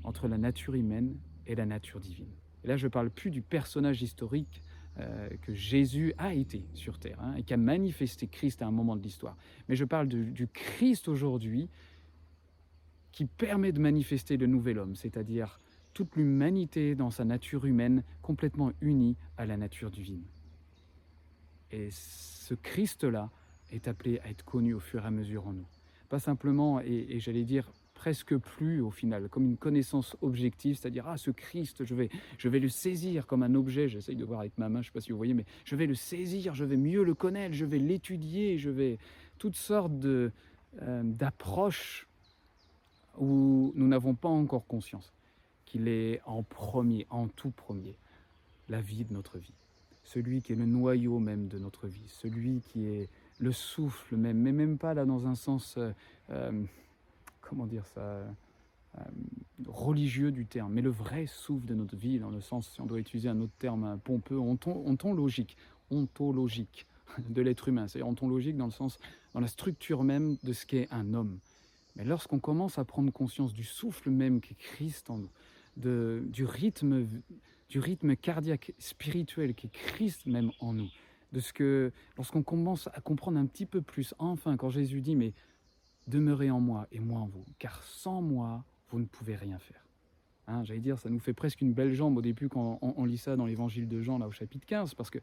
entre 0.03 0.27
la 0.27 0.37
nature 0.37 0.75
humaine 0.75 1.15
et 1.47 1.55
la 1.55 1.65
nature 1.65 2.01
divine. 2.01 2.40
Et 2.63 2.67
là, 2.67 2.77
je 2.77 2.85
ne 2.85 2.89
parle 2.89 3.09
plus 3.09 3.31
du 3.31 3.41
personnage 3.41 4.01
historique 4.01 4.63
euh, 4.99 5.29
que 5.41 5.53
Jésus 5.53 6.13
a 6.17 6.33
été 6.33 6.65
sur 6.73 6.99
terre 6.99 7.19
hein, 7.21 7.35
et 7.35 7.43
qui 7.43 7.53
a 7.53 7.57
manifesté 7.57 8.27
Christ 8.27 8.61
à 8.61 8.67
un 8.67 8.71
moment 8.71 8.95
de 8.95 9.01
l'histoire. 9.01 9.37
Mais 9.69 9.75
je 9.75 9.85
parle 9.85 10.07
du 10.07 10.47
Christ 10.47 11.07
aujourd'hui 11.07 11.69
qui 13.11 13.25
permet 13.25 13.71
de 13.71 13.79
manifester 13.79 14.37
le 14.37 14.47
nouvel 14.47 14.79
homme, 14.79 14.95
c'est-à-dire 14.95 15.59
toute 15.93 16.15
l'humanité 16.15 16.95
dans 16.95 17.11
sa 17.11 17.25
nature 17.25 17.65
humaine 17.65 18.03
complètement 18.21 18.71
unie 18.81 19.17
à 19.37 19.45
la 19.45 19.57
nature 19.57 19.91
divine. 19.91 20.23
Et 21.71 21.89
ce 21.91 22.53
Christ-là 22.53 23.29
est 23.71 23.87
appelé 23.87 24.19
à 24.19 24.29
être 24.29 24.43
connu 24.43 24.73
au 24.73 24.79
fur 24.79 25.03
et 25.03 25.07
à 25.07 25.11
mesure 25.11 25.47
en 25.47 25.53
nous. 25.53 25.67
Pas 26.09 26.19
simplement, 26.19 26.81
et, 26.81 27.19
j'allais 27.19 27.45
dire 27.45 27.71
presque 28.01 28.35
plus 28.35 28.81
au 28.81 28.89
final, 28.89 29.29
comme 29.29 29.45
une 29.45 29.57
connaissance 29.57 30.17
objective, 30.23 30.75
c'est-à-dire, 30.75 31.07
ah, 31.07 31.17
ce 31.17 31.29
Christ, 31.29 31.85
je 31.85 31.93
vais, 31.93 32.09
je 32.39 32.49
vais 32.49 32.57
le 32.57 32.67
saisir 32.67 33.27
comme 33.27 33.43
un 33.43 33.53
objet, 33.53 33.87
j'essaye 33.89 34.15
de 34.15 34.25
voir 34.25 34.39
avec 34.39 34.57
ma 34.57 34.69
main, 34.69 34.81
je 34.81 34.87
ne 34.87 34.91
sais 34.91 34.91
pas 34.91 35.01
si 35.01 35.11
vous 35.11 35.17
voyez, 35.17 35.35
mais 35.35 35.45
je 35.65 35.75
vais 35.75 35.85
le 35.85 35.93
saisir, 35.93 36.55
je 36.55 36.65
vais 36.65 36.77
mieux 36.77 37.03
le 37.03 37.13
connaître, 37.13 37.53
je 37.53 37.63
vais 37.63 37.77
l'étudier, 37.77 38.57
je 38.57 38.71
vais... 38.71 38.97
Toutes 39.37 39.55
sortes 39.55 39.99
de, 39.99 40.31
euh, 40.81 41.03
d'approches 41.03 42.07
où 43.19 43.71
nous 43.75 43.87
n'avons 43.87 44.15
pas 44.15 44.29
encore 44.29 44.65
conscience 44.65 45.13
qu'il 45.65 45.87
est 45.87 46.21
en 46.25 46.41
premier, 46.41 47.05
en 47.11 47.27
tout 47.27 47.51
premier, 47.51 47.99
la 48.67 48.81
vie 48.81 49.05
de 49.05 49.13
notre 49.13 49.37
vie. 49.37 49.53
Celui 50.03 50.41
qui 50.41 50.53
est 50.53 50.55
le 50.55 50.65
noyau 50.65 51.19
même 51.19 51.47
de 51.47 51.59
notre 51.59 51.87
vie, 51.87 52.07
celui 52.07 52.61
qui 52.61 52.87
est 52.87 53.09
le 53.37 53.51
souffle 53.51 54.15
même, 54.15 54.39
mais 54.39 54.53
même 54.53 54.79
pas 54.79 54.95
là 54.95 55.05
dans 55.05 55.27
un 55.27 55.35
sens, 55.35 55.75
euh, 55.77 55.91
euh, 56.31 56.63
comment 57.51 57.67
dire 57.67 57.85
ça, 57.85 57.99
euh, 57.99 59.03
religieux 59.67 60.31
du 60.31 60.45
terme, 60.45 60.71
mais 60.71 60.81
le 60.81 60.89
vrai 60.89 61.25
souffle 61.25 61.65
de 61.65 61.75
notre 61.75 61.97
vie, 61.97 62.17
dans 62.17 62.29
le 62.29 62.39
sens, 62.39 62.71
si 62.71 62.79
on 62.79 62.85
doit 62.85 62.97
utiliser 62.97 63.27
un 63.27 63.41
autre 63.41 63.51
terme 63.59 63.99
pompeux, 64.05 64.39
ontologique, 64.39 65.57
ontologique 65.91 66.87
de 67.29 67.41
l'être 67.41 67.67
humain, 67.67 67.89
c'est-à-dire 67.89 68.07
ontologique 68.07 68.55
dans 68.55 68.67
le 68.67 68.71
sens, 68.71 68.99
dans 69.33 69.41
la 69.41 69.47
structure 69.47 70.05
même 70.05 70.37
de 70.43 70.53
ce 70.53 70.65
qu'est 70.65 70.87
un 70.91 71.13
homme. 71.13 71.39
Mais 71.97 72.05
lorsqu'on 72.05 72.39
commence 72.39 72.77
à 72.79 72.85
prendre 72.85 73.11
conscience 73.11 73.53
du 73.53 73.65
souffle 73.65 74.09
même 74.11 74.39
qu'est 74.39 74.57
Christ 74.57 75.09
en 75.09 75.17
nous, 75.17 75.29
de, 75.75 76.23
du, 76.27 76.45
rythme, 76.45 77.05
du 77.67 77.79
rythme 77.79 78.15
cardiaque 78.15 78.71
spirituel 78.79 79.55
qu'est 79.55 79.73
Christ 79.73 80.25
même 80.25 80.51
en 80.61 80.71
nous, 80.71 80.89
de 81.33 81.41
ce 81.41 81.51
que 81.51 81.91
lorsqu'on 82.15 82.43
commence 82.43 82.87
à 82.93 83.01
comprendre 83.01 83.37
un 83.37 83.45
petit 83.45 83.65
peu 83.65 83.81
plus, 83.81 84.15
enfin, 84.19 84.55
quand 84.55 84.69
Jésus 84.69 85.01
dit, 85.01 85.17
mais 85.17 85.33
demeurez 86.11 86.51
en 86.51 86.59
moi 86.59 86.87
et 86.91 86.99
moi 86.99 87.21
en 87.21 87.27
vous, 87.27 87.45
car 87.57 87.81
sans 87.83 88.21
moi, 88.21 88.63
vous 88.89 88.99
ne 88.99 89.05
pouvez 89.05 89.35
rien 89.35 89.57
faire. 89.57 89.83
Hein, 90.47 90.63
J'allais 90.63 90.81
dire, 90.81 90.99
ça 90.99 91.09
nous 91.09 91.19
fait 91.19 91.33
presque 91.33 91.61
une 91.61 91.73
belle 91.73 91.93
jambe 91.93 92.17
au 92.17 92.21
début 92.21 92.49
quand 92.49 92.77
on, 92.81 93.05
lit 93.05 93.17
ça 93.17 93.35
dans 93.35 93.45
l'évangile 93.45 93.87
de 93.87 94.01
Jean, 94.01 94.19
là 94.19 94.27
au 94.27 94.31
chapitre 94.31 94.65
15, 94.67 94.93
parce 94.93 95.09
que 95.09 95.19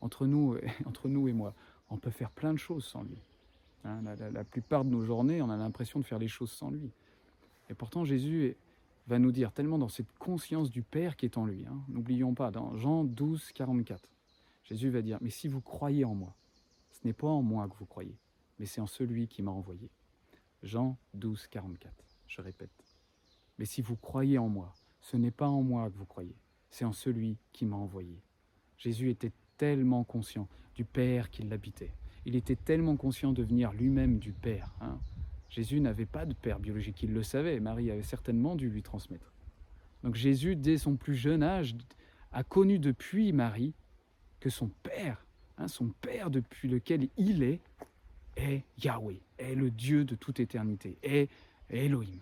entre 0.00 0.26
nous, 0.26 0.56
entre 0.86 1.08
nous 1.08 1.28
et 1.28 1.32
moi, 1.32 1.54
on 1.90 1.98
peut 1.98 2.10
faire 2.10 2.30
plein 2.30 2.52
de 2.52 2.58
choses 2.58 2.84
sans 2.84 3.02
lui. 3.02 3.18
Hein, 3.84 4.00
la, 4.32 4.44
plupart 4.44 4.84
de 4.84 4.90
nos 4.90 5.02
journées, 5.02 5.42
on 5.42 5.50
a 5.50 5.56
l'impression 5.56 6.00
de 6.00 6.04
faire 6.04 6.18
les 6.18 6.28
choses 6.28 6.50
sans 6.50 6.70
lui. 6.70 6.90
Et 7.68 7.74
pourtant, 7.74 8.04
Jésus 8.04 8.56
va 9.08 9.18
nous 9.18 9.32
dire 9.32 9.52
tellement 9.52 9.78
dans 9.78 9.88
cette 9.88 10.12
conscience 10.18 10.70
du 10.70 10.82
Père 10.82 11.16
qui 11.16 11.26
est 11.26 11.36
en 11.36 11.44
lui. 11.44 11.66
Hein. 11.66 11.80
N'oublions 11.88 12.34
pas, 12.34 12.50
dans 12.50 12.76
Jean 12.76 13.04
12, 13.04 13.52
44, 13.52 14.08
Jésus 14.64 14.90
va 14.90 15.02
dire, 15.02 15.18
mais 15.20 15.30
si 15.30 15.48
vous 15.48 15.60
croyez 15.60 16.04
en 16.04 16.14
moi, 16.14 16.34
ce 16.92 17.00
n'est 17.04 17.12
pas 17.12 17.26
en 17.26 17.42
moi 17.42 17.68
que 17.68 17.74
vous 17.76 17.86
croyez, 17.86 18.16
mais 18.62 18.66
c'est 18.66 18.80
en 18.80 18.86
celui 18.86 19.26
qui 19.26 19.42
m'a 19.42 19.50
envoyé. 19.50 19.90
Jean 20.62 20.96
12, 21.14 21.48
44, 21.48 21.92
je 22.28 22.40
répète. 22.40 22.70
Mais 23.58 23.64
si 23.64 23.82
vous 23.82 23.96
croyez 23.96 24.38
en 24.38 24.48
moi, 24.48 24.72
ce 25.00 25.16
n'est 25.18 25.32
pas 25.32 25.48
en 25.48 25.62
moi 25.62 25.90
que 25.90 25.98
vous 25.98 26.06
croyez, 26.06 26.36
c'est 26.70 26.84
en 26.84 26.92
celui 26.92 27.36
qui 27.52 27.66
m'a 27.66 27.74
envoyé. 27.74 28.22
Jésus 28.78 29.10
était 29.10 29.32
tellement 29.58 30.04
conscient 30.04 30.48
du 30.74 30.84
Père 30.84 31.28
qui 31.28 31.42
l'habitait 31.42 31.92
il 32.24 32.36
était 32.36 32.56
tellement 32.56 32.96
conscient 32.96 33.32
de 33.32 33.42
venir 33.42 33.72
lui-même 33.72 34.18
du 34.18 34.32
Père. 34.32 34.72
Hein. 34.80 34.98
Jésus 35.48 35.80
n'avait 35.80 36.06
pas 36.06 36.24
de 36.24 36.34
père 36.34 36.58
biologique, 36.58 37.02
il 37.02 37.12
le 37.12 37.22
savait, 37.22 37.60
Marie 37.60 37.90
avait 37.90 38.02
certainement 38.02 38.56
dû 38.56 38.70
lui 38.70 38.82
transmettre. 38.82 39.34
Donc 40.02 40.14
Jésus, 40.14 40.56
dès 40.56 40.78
son 40.78 40.96
plus 40.96 41.14
jeune 41.14 41.42
âge, 41.42 41.74
a 42.32 42.42
connu 42.42 42.78
depuis 42.78 43.32
Marie 43.32 43.74
que 44.40 44.50
son 44.50 44.68
Père, 44.82 45.26
hein, 45.58 45.68
son 45.68 45.88
Père 45.88 46.30
depuis 46.30 46.68
lequel 46.68 47.08
il 47.18 47.42
est, 47.42 47.60
est 48.36 48.64
Yahweh, 48.82 49.20
est 49.38 49.54
le 49.54 49.70
Dieu 49.70 50.04
de 50.04 50.14
toute 50.14 50.40
éternité, 50.40 50.96
est 51.02 51.28
Elohim. 51.70 52.20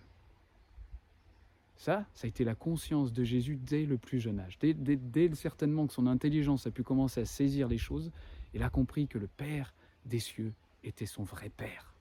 Ça, 1.81 2.05
ça 2.13 2.25
a 2.25 2.29
été 2.29 2.43
la 2.43 2.53
conscience 2.53 3.11
de 3.11 3.23
Jésus 3.23 3.57
dès 3.59 3.87
le 3.87 3.97
plus 3.97 4.19
jeune 4.19 4.39
âge. 4.39 4.59
Dès, 4.59 5.33
certainement 5.33 5.87
que 5.87 5.93
son 5.93 6.05
intelligence 6.05 6.67
a 6.67 6.71
pu 6.71 6.83
commencer 6.83 7.21
à 7.21 7.25
saisir 7.25 7.67
les 7.67 7.79
choses, 7.79 8.11
il 8.53 8.61
a 8.61 8.69
compris 8.69 9.07
que 9.07 9.17
le 9.17 9.25
Père 9.25 9.73
des 10.05 10.19
cieux 10.19 10.53
était 10.83 11.07
son 11.07 11.23
vrai 11.23 11.49
Père. 11.49 11.95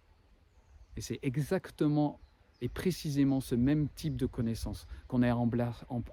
Et 0.96 1.00
c'est 1.00 1.18
exactement 1.22 2.20
et 2.60 2.68
précisément 2.68 3.40
ce 3.40 3.54
même 3.54 3.88
type 3.88 4.16
de 4.16 4.26
connaissance 4.26 4.86
qu'on 5.08 5.22
est 5.22 5.32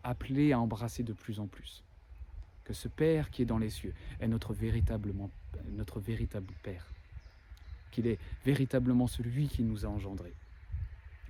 appelé 0.04 0.54
à 0.54 0.62
embrasser 0.62 1.04
de 1.04 1.12
plus 1.12 1.42
en 1.42 1.48
plus. 1.48 1.84
Que 2.64 2.74
ce 2.74 2.88
Père 2.88 3.30
qui 3.32 3.42
est 3.42 3.46
dans 3.46 3.58
les 3.58 3.70
cieux 3.70 3.94
est 4.22 4.30
notre, 4.30 4.54
véritablement, 4.54 5.30
notre 5.72 6.00
véritable 6.00 6.54
Père. 6.64 6.88
Qu'il 7.92 8.08
est 8.08 8.20
véritablement 8.46 9.08
celui 9.08 9.48
qui 9.48 9.64
nous 9.64 9.86
a 9.86 9.90
engendrés. 9.90 10.34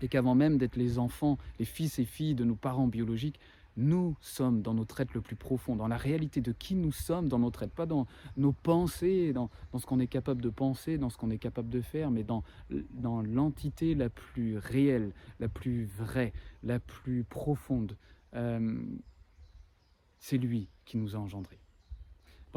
Et 0.01 0.07
qu'avant 0.07 0.35
même 0.35 0.57
d'être 0.57 0.75
les 0.75 0.99
enfants, 0.99 1.37
les 1.59 1.65
fils 1.65 1.99
et 1.99 2.05
filles 2.05 2.35
de 2.35 2.43
nos 2.43 2.55
parents 2.55 2.87
biologiques, 2.87 3.39
nous 3.77 4.15
sommes 4.21 4.63
dans 4.63 4.73
notre 4.73 4.99
être 5.01 5.13
le 5.13 5.21
plus 5.21 5.35
profond, 5.35 5.75
dans 5.75 5.87
la 5.87 5.97
réalité 5.97 6.41
de 6.41 6.51
qui 6.51 6.73
nous 6.73 6.91
sommes 6.91 7.29
dans 7.29 7.37
notre 7.37 7.61
être, 7.61 7.71
pas 7.71 7.85
dans 7.85 8.07
nos 8.35 8.51
pensées, 8.51 9.33
dans, 9.33 9.49
ce 9.77 9.85
qu'on 9.85 9.99
est 9.99 10.07
capable 10.07 10.41
de 10.41 10.49
penser, 10.49 10.97
dans 10.97 11.11
ce 11.11 11.17
qu'on 11.17 11.29
est 11.29 11.37
capable 11.37 11.69
de 11.69 11.81
faire, 11.81 12.09
mais 12.09 12.23
dans, 12.23 12.43
l'entité 13.21 13.93
la 13.93 14.09
plus 14.09 14.57
réelle, 14.57 15.13
la 15.39 15.47
plus 15.47 15.85
vraie, 15.85 16.33
la 16.63 16.79
plus 16.79 17.23
profonde. 17.23 17.95
Euh, 18.33 18.81
c'est 20.19 20.37
lui 20.37 20.67
qui 20.85 20.97
nous 20.97 21.15
a 21.15 21.19
engendrés. 21.19 21.59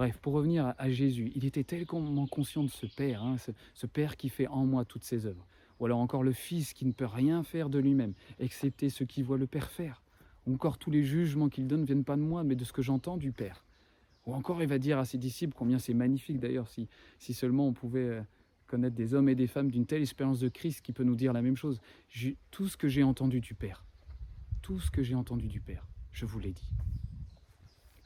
Bref, 0.00 0.16
pour 0.16 0.32
revenir 0.32 0.72
à, 0.78 0.88
Jésus, 0.88 1.30
il 1.34 1.44
était 1.44 1.62
tellement 1.62 2.26
conscient 2.26 2.64
de 2.64 2.70
ce 2.70 2.86
Père, 2.86 3.22
hein, 3.22 3.36
ce, 3.74 3.86
Père 3.86 4.16
qui 4.16 4.30
fait 4.30 4.46
en 4.46 4.64
moi 4.64 4.86
toutes 4.86 5.04
ses 5.04 5.26
œuvres. 5.26 5.46
Ou 5.78 5.84
alors 5.84 5.98
encore 5.98 6.22
le 6.22 6.32
Fils 6.32 6.72
qui 6.72 6.86
ne 6.86 6.92
peut 6.92 7.04
rien 7.04 7.42
faire 7.42 7.68
de 7.68 7.78
lui-même, 7.78 8.14
excepté 8.38 8.88
ce 8.88 9.04
qui 9.04 9.20
voit 9.20 9.36
le 9.36 9.46
Père 9.46 9.70
faire. 9.70 10.02
Ou 10.46 10.54
encore 10.54 10.78
tous 10.78 10.90
les 10.90 11.04
jugements 11.04 11.50
qu'il 11.50 11.66
donne 11.66 11.82
ne 11.82 11.84
viennent 11.84 12.04
pas 12.04 12.16
de 12.16 12.22
moi, 12.22 12.44
mais 12.44 12.56
de 12.56 12.64
ce 12.64 12.72
que 12.72 12.80
j'entends 12.80 13.18
du 13.18 13.30
Père. 13.30 13.62
Ou 14.24 14.32
encore 14.32 14.62
il 14.62 14.68
va 14.68 14.78
dire 14.78 14.98
à 14.98 15.04
ses 15.04 15.18
disciples 15.18 15.52
combien 15.54 15.78
c'est 15.78 15.92
magnifique 15.92 16.40
d'ailleurs, 16.40 16.68
si, 16.68 16.88
si 17.18 17.34
seulement 17.34 17.66
on 17.66 17.74
pouvait 17.74 18.08
euh, 18.08 18.22
connaître 18.68 18.96
des 18.96 19.12
hommes 19.12 19.28
et 19.28 19.34
des 19.34 19.48
femmes 19.48 19.70
d'une 19.70 19.84
telle 19.84 20.00
expérience 20.00 20.40
de 20.40 20.48
Christ 20.48 20.80
qui 20.80 20.94
peut 20.94 21.04
nous 21.04 21.14
dire 21.14 21.34
la 21.34 21.42
même 21.42 21.58
chose. 21.58 21.78
Tout 22.50 22.68
ce 22.68 22.78
que 22.78 22.88
j'ai 22.88 23.02
entendu 23.02 23.42
du 23.42 23.54
Père, 23.54 23.84
tout 24.62 24.80
ce 24.80 24.90
que 24.90 25.02
j'ai 25.02 25.14
entendu 25.14 25.46
du 25.46 25.60
Père, 25.60 25.86
je 26.10 26.24
vous 26.24 26.38
l'ai 26.38 26.52
dit. 26.52 26.70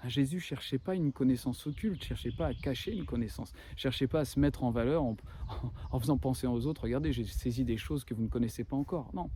Jésus 0.08 0.36
ne 0.36 0.40
cherchait 0.40 0.78
pas 0.78 0.94
une 0.94 1.12
connaissance 1.12 1.66
occulte, 1.66 2.00
ne 2.00 2.06
cherchait 2.06 2.32
pas 2.32 2.48
à 2.48 2.54
cacher 2.54 2.92
une 2.92 3.04
connaissance, 3.04 3.52
ne 3.72 3.78
cherchait 3.78 4.06
pas 4.06 4.20
à 4.20 4.24
se 4.24 4.38
mettre 4.38 4.64
en 4.64 4.70
valeur 4.70 5.02
en, 5.90 6.00
faisant 6.00 6.18
penser 6.18 6.46
aux 6.46 6.66
autres, 6.66 6.82
regardez, 6.82 7.12
j'ai 7.12 7.24
saisi 7.24 7.64
des 7.64 7.76
choses 7.76 8.04
que 8.04 8.14
vous 8.14 8.22
ne 8.22 8.28
connaissez 8.28 8.64
pas 8.64 8.76
encore. 8.76 9.10
Non, 9.14 9.30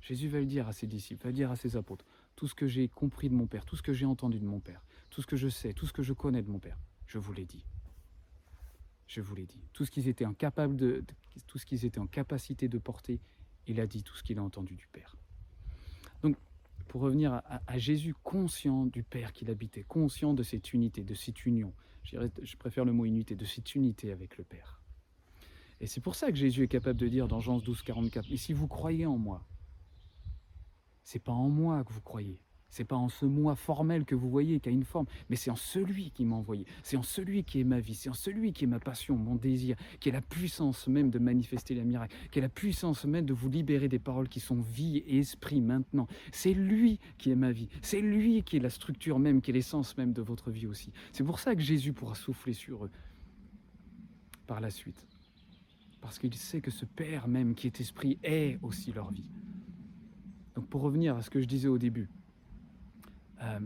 Jésus 0.00 0.28
va 0.28 0.40
le 0.40 0.46
dire 0.46 0.68
à 0.68 0.72
ses 0.72 0.86
disciples, 0.86 1.24
va 1.24 1.30
le 1.30 1.36
dire 1.36 1.50
à 1.50 1.56
ses 1.56 1.76
apôtres, 1.76 2.04
tout 2.36 2.48
ce 2.48 2.54
que 2.54 2.66
j'ai 2.66 2.88
compris 2.88 3.28
de 3.28 3.34
mon 3.34 3.46
Père, 3.46 3.64
tout 3.64 3.76
ce 3.76 3.82
que 3.82 3.92
j'ai 3.92 4.06
entendu 4.06 4.40
de 4.40 4.46
mon 4.46 4.60
Père, 4.60 4.84
tout 5.10 5.22
ce 5.22 5.26
que 5.26 5.36
je 5.36 5.48
sais, 5.48 5.72
tout 5.72 5.86
ce 5.86 5.92
que 5.92 6.02
je 6.02 6.12
connais 6.12 6.42
de 6.42 6.50
mon 6.50 6.58
Père, 6.58 6.78
je 7.06 7.18
vous 7.18 7.32
l'ai 7.32 7.46
dit. 7.46 7.64
Je 9.06 9.20
vous 9.20 9.34
l'ai 9.34 9.46
dit. 9.46 9.60
Tout 9.72 9.84
ce 9.84 9.90
qu'ils 9.90 10.06
étaient 10.06 10.24
incapables 10.24 11.02
tout 11.46 11.58
ce 11.58 11.66
qu'ils 11.66 11.84
étaient 11.84 11.98
en 11.98 12.06
capacité 12.06 12.68
de 12.68 12.78
porter, 12.78 13.20
il 13.66 13.80
a 13.80 13.86
dit 13.86 14.02
tout 14.02 14.14
ce 14.14 14.22
qu'il 14.22 14.38
a 14.38 14.42
entendu 14.42 14.76
du 14.76 14.86
Père. 14.86 15.16
Pour 16.90 17.02
revenir 17.02 17.40
à, 17.44 17.78
Jésus 17.78 18.16
conscient 18.24 18.84
du 18.84 19.04
Père 19.04 19.32
qu'il 19.32 19.48
habitait, 19.48 19.84
conscient 19.84 20.34
de 20.34 20.42
cette 20.42 20.72
unité, 20.72 21.04
de 21.04 21.14
cette 21.14 21.46
union. 21.46 21.72
Je, 22.02 22.16
je 22.42 22.56
préfère 22.56 22.84
le 22.84 22.90
mot 22.90 23.04
unité, 23.04 23.36
de 23.36 23.44
cette 23.44 23.76
unité 23.76 24.10
avec 24.10 24.36
le 24.36 24.42
Père. 24.42 24.82
Et 25.80 25.86
c'est 25.86 26.00
pour 26.00 26.16
ça 26.16 26.32
que 26.32 26.36
Jésus 26.36 26.64
est 26.64 26.68
capable 26.68 26.98
de 26.98 27.06
dire 27.06 27.28
dans 27.28 27.38
Jean 27.38 27.58
12, 27.58 27.82
44, 27.82 28.28
Mais 28.28 28.36
si 28.36 28.52
vous 28.52 28.66
croyez 28.66 29.06
en 29.06 29.18
moi, 29.18 29.46
c'est 31.04 31.20
pas 31.20 31.30
en 31.30 31.48
moi 31.48 31.84
que 31.84 31.92
vous 31.92 32.00
croyez. 32.00 32.40
C'est 32.70 32.84
pas 32.84 32.96
en 32.96 33.08
ce 33.08 33.26
moi 33.26 33.56
formel 33.56 34.04
que 34.04 34.14
vous 34.14 34.30
voyez 34.30 34.60
qui 34.60 34.68
a 34.68 34.72
une 34.72 34.84
forme, 34.84 35.06
mais 35.28 35.36
c'est 35.36 35.50
en 35.50 35.56
celui 35.56 36.10
qui 36.12 36.24
m'a 36.24 36.36
envoyé. 36.36 36.64
C'est 36.82 36.96
en 36.96 37.02
celui 37.02 37.42
qui 37.42 37.60
est 37.60 37.64
ma 37.64 37.80
vie. 37.80 37.94
C'est 37.94 38.08
en 38.08 38.14
celui 38.14 38.52
qui 38.52 38.64
est 38.64 38.68
ma 38.68 38.78
passion, 38.78 39.16
mon 39.16 39.34
désir, 39.34 39.76
qui 39.98 40.08
est 40.08 40.12
la 40.12 40.20
puissance 40.20 40.86
même 40.86 41.10
de 41.10 41.18
manifester 41.18 41.74
la 41.74 41.84
miracle, 41.84 42.16
qui 42.30 42.38
est 42.38 42.42
la 42.42 42.48
puissance 42.48 43.04
même 43.04 43.26
de 43.26 43.34
vous 43.34 43.50
libérer 43.50 43.88
des 43.88 43.98
paroles 43.98 44.28
qui 44.28 44.40
sont 44.40 44.60
vie 44.60 44.98
et 44.98 45.18
esprit 45.18 45.60
maintenant. 45.60 46.06
C'est 46.32 46.54
lui 46.54 47.00
qui 47.18 47.30
est 47.30 47.36
ma 47.36 47.50
vie. 47.50 47.68
C'est 47.82 48.00
lui 48.00 48.42
qui 48.44 48.56
est 48.56 48.60
la 48.60 48.70
structure 48.70 49.18
même, 49.18 49.40
qui 49.40 49.50
est 49.50 49.54
l'essence 49.54 49.96
même 49.96 50.12
de 50.12 50.22
votre 50.22 50.50
vie 50.50 50.66
aussi. 50.66 50.92
C'est 51.12 51.24
pour 51.24 51.40
ça 51.40 51.54
que 51.54 51.62
Jésus 51.62 51.92
pourra 51.92 52.14
souffler 52.14 52.52
sur 52.52 52.84
eux 52.84 52.90
par 54.46 54.60
la 54.60 54.70
suite. 54.70 55.06
Parce 56.00 56.18
qu'il 56.18 56.34
sait 56.34 56.60
que 56.60 56.70
ce 56.70 56.84
Père 56.84 57.28
même 57.28 57.54
qui 57.54 57.66
est 57.66 57.80
esprit 57.80 58.18
est 58.22 58.58
aussi 58.62 58.92
leur 58.92 59.10
vie. 59.10 59.28
Donc 60.54 60.68
pour 60.68 60.82
revenir 60.82 61.16
à 61.16 61.22
ce 61.22 61.30
que 61.30 61.40
je 61.40 61.46
disais 61.46 61.68
au 61.68 61.78
début, 61.78 62.08
euh, 63.42 63.60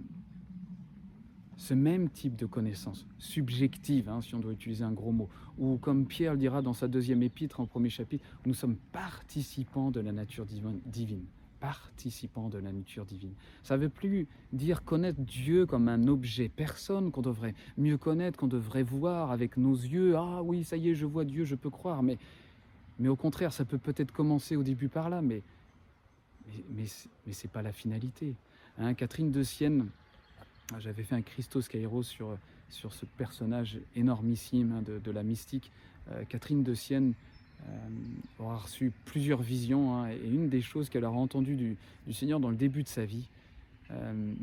ce 1.57 1.75
même 1.75 2.11
type 2.11 2.37
de 2.37 2.47
connaissance, 2.47 3.07
subjective, 3.19 4.09
hein, 4.09 4.21
si 4.21 4.35
on 4.35 4.41
doit 4.41 4.53
utiliser 4.53 4.85
un 4.85 4.93
gros 4.93 5.13
mot, 5.13 5.29
ou 5.59 5.77
comme 5.79 6.07
Pierre 6.07 6.33
le 6.33 6.39
dira 6.39 6.63
dans 6.63 6.73
sa 6.73 6.89
deuxième 6.89 7.23
épître 7.23 7.61
en 7.61 7.67
premier 7.67 7.91
chapitre, 7.91 8.25
nous 8.45 8.55
sommes 8.55 8.77
participants 8.93 9.91
de 9.91 10.01
la 10.01 10.13
nature 10.13 10.47
divine 10.47 11.25
participants 11.65 12.51
de 12.51 12.59
la 12.59 12.73
nature 12.73 13.07
divine. 13.07 13.33
Ça 13.63 13.79
ne 13.79 13.85
veut 13.85 13.89
plus 13.89 14.27
dire 14.53 14.85
connaître 14.85 15.19
Dieu 15.19 15.65
comme 15.65 15.89
un 15.89 16.09
objet, 16.09 16.51
personne 16.51 17.11
qu'on 17.11 17.23
devrait 17.23 17.55
mieux 17.79 17.97
connaître, 17.97 18.39
qu'on 18.39 18.49
devrait 18.49 18.83
voir 18.83 19.31
avec 19.31 19.57
nos 19.57 19.75
yeux. 19.75 20.15
Ah 20.15 20.43
oui, 20.43 20.65
ça 20.65 20.77
y 20.77 20.91
est, 20.91 20.95
je 20.95 21.07
vois 21.07 21.25
Dieu, 21.25 21.47
je 21.47 21.55
peux 21.55 21.71
croire. 21.71 22.03
Mais, 22.03 22.19
mais 22.99 23.09
au 23.09 23.17
contraire, 23.17 23.51
ça 23.55 23.65
peut 23.65 23.79
peut-être 23.79 24.13
commencer 24.13 24.57
au 24.57 24.63
début 24.63 24.91
par 24.91 25.09
là, 25.09 25.23
mais, 25.23 25.41
mais, 26.47 26.65
mais, 26.69 26.85
mais 27.27 27.33
ce 27.33 27.47
n'est 27.47 27.51
pas 27.51 27.63
la 27.63 27.73
finalité. 27.73 28.35
Hein, 28.79 28.95
Catherine 28.95 29.31
de 29.31 29.45
Sienne, 29.45 29.89
j'avais 30.81 31.05
fait 31.05 31.15
un 31.15 31.23
Christos 31.23 31.69
Kairos 31.69 32.03
sur, 32.03 32.37
ce 32.71 33.07
personnage 33.17 33.79
énormissime 33.95 34.73
hein, 34.73 34.83
de, 34.83 35.11
la 35.13 35.23
mystique. 35.23 35.71
Euh, 36.11 36.25
Catherine 36.25 36.65
de 36.65 36.75
Sienne, 36.75 37.15
euh, 37.69 37.89
aura 38.41 38.57
reçu 38.57 38.93
plusieurs 39.05 39.43
visions, 39.43 39.95
hein, 39.95 40.11
et 40.11 40.27
une 40.27 40.49
des 40.49 40.61
choses 40.61 40.89
qu'elle 40.89 41.05
aura 41.05 41.17
entendues 41.17 41.57
du, 41.57 42.13
Seigneur 42.13 42.41
dans 42.41 42.51
le 42.51 42.57
début 42.57 42.83
de 42.83 42.89
sa 42.89 43.05
vie, 43.05 43.29
euh, 43.93 44.35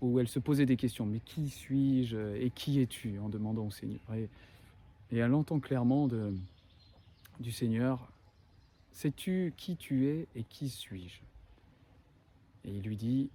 où 0.00 0.18
elle 0.18 0.28
se 0.28 0.40
posait 0.40 0.66
des 0.66 0.76
questions, 0.76 1.06
mais 1.06 1.20
qui 1.20 1.48
suis-je 1.48 2.34
et 2.40 2.50
qui 2.50 2.80
es-tu 2.80 3.20
en 3.20 3.28
demandant 3.28 3.66
au 3.66 3.70
Seigneur. 3.70 4.00
Et, 4.14 4.28
elle 5.16 5.32
entend 5.32 5.60
clairement 5.60 6.08
du 7.40 7.52
Seigneur, 7.52 8.10
sais-tu 8.92 9.54
qui 9.56 9.76
tu 9.76 10.06
es 10.06 10.26
et 10.34 10.42
qui 10.42 10.68
suis-je? 10.68 11.27
Et 12.64 12.70
il 12.70 12.82
lui 12.82 12.96
dit, 12.96 13.30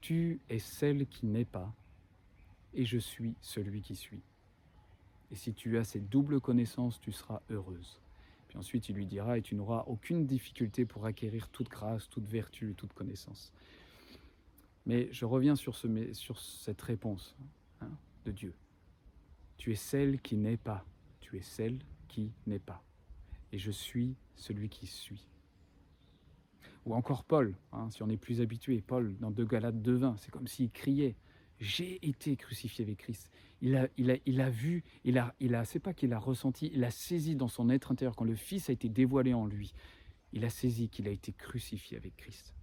tu 0.00 0.40
es 0.48 0.58
celle 0.58 1.06
qui 1.06 1.26
n'est 1.26 1.44
pas, 1.44 1.72
et 2.74 2.84
je 2.84 2.98
suis 2.98 3.34
celui 3.40 3.80
qui 3.80 3.96
suis. 3.96 4.22
Et 5.30 5.34
si 5.34 5.52
tu 5.54 5.78
as 5.78 5.84
cette 5.84 6.08
double 6.08 6.40
connaissance, 6.40 7.00
tu 7.00 7.12
seras 7.12 7.40
heureuse. 7.50 8.00
Puis 8.48 8.58
ensuite, 8.58 8.88
il 8.88 8.94
lui 8.94 9.06
dira, 9.06 9.38
et 9.38 9.42
tu 9.42 9.54
n'auras 9.54 9.84
aucune 9.86 10.26
difficulté 10.26 10.84
pour 10.84 11.06
acquérir 11.06 11.48
toute 11.48 11.68
grâce, 11.68 12.08
toute 12.08 12.26
vertu, 12.26 12.74
toute 12.76 12.92
connaissance. 12.92 13.52
Mais 14.84 15.08
je 15.12 15.24
reviens 15.24 15.56
sur, 15.56 15.74
ce, 15.74 16.12
sur 16.12 16.38
cette 16.38 16.80
réponse 16.80 17.34
hein, 17.80 17.90
de 18.24 18.30
Dieu. 18.30 18.54
Tu 19.58 19.72
es 19.72 19.76
celle 19.76 20.20
qui 20.20 20.36
n'est 20.36 20.56
pas, 20.56 20.84
tu 21.20 21.36
es 21.36 21.42
celle 21.42 21.78
qui 22.06 22.30
n'est 22.46 22.60
pas. 22.60 22.82
Et 23.52 23.58
je 23.58 23.70
suis 23.72 24.14
celui 24.36 24.68
qui 24.68 24.86
suis. 24.86 25.26
Ou 26.86 26.94
encore 26.94 27.24
Paul, 27.24 27.54
hein, 27.72 27.90
si 27.90 28.02
on 28.02 28.08
est 28.08 28.16
plus 28.16 28.40
habitué, 28.40 28.80
Paul 28.80 29.16
dans 29.18 29.30
2 29.30 29.44
Galates 29.44 29.76
2.20, 29.76 30.16
c'est 30.18 30.30
comme 30.30 30.46
s'il 30.46 30.70
criait 30.70 31.16
j'ai 31.58 32.06
été 32.06 32.36
crucifié 32.36 32.84
avec 32.84 32.98
Christ. 32.98 33.30
Il 33.60 33.76
a, 33.76 33.88
il 33.96 34.10
a, 34.10 34.16
il 34.26 34.40
a 34.40 34.50
vu, 34.50 34.84
il 35.04 35.18
a, 35.18 35.34
il 35.40 35.54
a, 35.54 35.64
c'est 35.64 35.80
pas 35.80 35.94
qu'il 35.94 36.12
a 36.12 36.18
ressenti, 36.18 36.70
il 36.74 36.84
a 36.84 36.90
saisi 36.90 37.36
dans 37.36 37.48
son 37.48 37.70
être 37.70 37.92
intérieur 37.92 38.14
quand 38.14 38.24
le 38.24 38.34
Fils 38.34 38.68
a 38.68 38.72
été 38.72 38.88
dévoilé 38.88 39.32
en 39.32 39.46
lui. 39.46 39.72
Il 40.32 40.44
a 40.44 40.50
saisi 40.50 40.88
qu'il 40.88 41.08
a 41.08 41.10
été 41.10 41.32
crucifié 41.32 41.96
avec 41.96 42.16
Christ. 42.16 42.54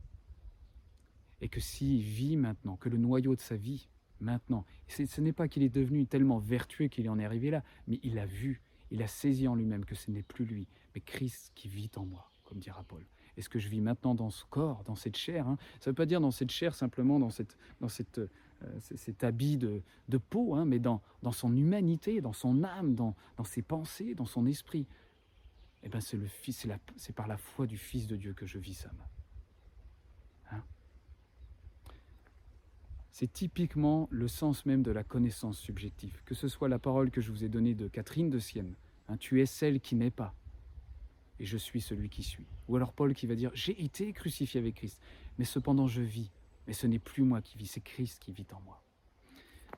Et 1.42 1.50
que 1.50 1.60
s'il 1.60 2.01
vit 2.01 2.38
maintenant, 2.38 2.77
que 2.77 2.89
le 2.89 2.98
noyau 2.98 3.36
de 3.36 3.42
sa 3.42 3.56
vie, 3.56 3.89
maintenant, 4.20 4.65
ce 4.88 5.22
n'est 5.22 5.34
pas 5.34 5.48
qu'il 5.48 5.63
est 5.63 5.70
devenu 5.70 6.06
tellement 6.06 6.38
vertueux 6.38 6.88
qu'il 6.88 7.10
en 7.10 7.18
est 7.18 7.25
arrivé 7.25 7.50
là, 7.50 7.63
mais 7.88 8.00
il 8.03 8.20
a 8.20 8.25
vu, 8.25 8.62
il 8.92 9.01
a 9.01 9.08
saisi 9.08 9.48
en 9.48 9.56
lui-même 9.56 9.86
que 9.86 9.96
ce 9.96 10.12
n'est 10.12 10.24
plus 10.24 10.46
lui, 10.46 10.68
mais 10.94 11.01
Christ 11.01 11.51
qui 11.56 11.68
vit 11.68 11.89
en 11.96 12.06
moi, 12.06 12.32
comme 12.44 12.60
dira 12.60 12.84
Paul. 12.84 13.03
Et 13.37 13.41
ce 13.41 13.49
que 13.49 13.59
je 13.59 13.67
vis 13.67 13.81
maintenant 13.81 14.15
dans 14.15 14.29
ce 14.29 14.45
corps, 14.49 14.83
dans 14.83 14.95
cette 14.95 15.17
chair, 15.17 15.47
hein, 15.47 15.57
ça 15.79 15.89
ne 15.89 15.91
veut 15.91 15.95
pas 15.95 16.05
dire 16.05 16.21
dans 16.21 16.31
cette 16.31 16.51
chair 16.51 16.75
simplement 16.75 17.19
dans 17.19 17.31
cette, 17.31 17.57
dans 17.81 17.89
cette 17.89 18.21
euh, 18.63 18.79
cet 18.79 19.23
habit 19.23 19.57
de, 19.57 19.81
peau, 20.29 20.55
hein, 20.55 20.65
mais 20.65 20.79
dans, 20.79 21.01
dans, 21.22 21.31
son 21.31 21.55
humanité, 21.55 22.22
dans 22.22 22.33
son 22.33 22.63
âme, 22.63 22.96
dans, 22.96 23.15
dans 23.37 23.43
ses 23.43 23.61
pensées, 23.61 24.15
dans 24.15 24.25
son 24.25 24.46
esprit. 24.46 24.85
Eh 25.83 25.89
ben 25.89 26.00
c'est 26.00 26.17
le 26.17 26.27
Fils, 26.27 26.65
c'est 26.96 27.15
par 27.15 27.27
la 27.27 27.37
foi 27.37 27.67
du 27.67 27.77
Fils 27.77 28.07
de 28.07 28.15
Dieu 28.15 28.33
que 28.33 28.46
je 28.46 28.57
vis 28.57 28.75
ça. 28.75 28.89
Hein? 30.51 30.63
C'est 33.11 33.31
typiquement 33.31 34.07
le 34.11 34.27
sens 34.27 34.65
même 34.65 34.81
de 34.81 34.91
la 34.91 35.03
connaissance 35.03 35.57
subjective, 35.57 36.22
que 36.25 36.35
ce 36.35 36.48
soit 36.48 36.69
la 36.69 36.79
parole 36.79 37.11
que 37.11 37.22
je 37.22 37.31
vous 37.31 37.43
ai 37.43 37.50
donnée 37.50 37.75
de 37.75 37.87
Catherine 37.87 38.29
de 38.29 38.39
Sienne, 38.39 38.75
tu 39.19 39.41
es 39.41 39.46
celle 39.46 39.79
qui 39.79 39.96
n'est 39.96 40.11
pas, 40.11 40.33
et 41.44 41.46
je 41.46 41.58
suis 41.58 41.82
celui 41.82 42.10
qui 42.10 42.24
suis. 42.24 42.48
Ou 42.70 42.77
alors 42.77 42.94
Paul 42.94 43.14
qui 43.14 43.27
va 43.27 43.36
dire, 43.36 43.51
j'ai 43.53 43.84
été 43.84 44.14
crucifié 44.14 44.62
avec 44.62 44.75
Christ, 44.75 45.00
mais 45.38 45.44
cependant 45.44 45.88
je 45.88 46.01
vis, 46.01 46.32
mais 46.68 46.74
ce 46.74 46.88
n'est 46.88 47.00
plus 47.00 47.24
moi 47.24 47.42
qui 47.42 47.58
vis, 47.58 47.68
c'est 47.68 47.82
Christ 47.82 48.20
qui 48.20 48.32
vit 48.32 48.48
en 48.53 48.62
moi. 48.62 48.82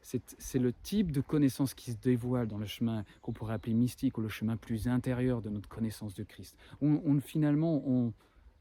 C'est 0.04 0.60
le 0.60 0.72
type 0.72 1.12
de 1.12 1.20
connaissance 1.20 1.74
qui 1.74 1.92
se 1.92 1.98
dévoile 1.98 2.48
dans 2.48 2.60
le 2.60 2.68
chemin 2.68 3.04
qu'on 3.24 3.34
pourrait 3.34 3.56
appeler 3.56 3.74
mystique 3.74 4.20
ou 4.20 4.22
le 4.22 4.30
chemin 4.30 4.56
plus 4.56 4.88
intérieur 4.88 5.42
de 5.42 5.50
notre 5.50 5.68
connaissance 5.68 6.14
de 6.14 6.22
Christ. 6.22 6.56
On, 6.80 7.20
finalement, 7.20 7.82
on, 7.88 8.14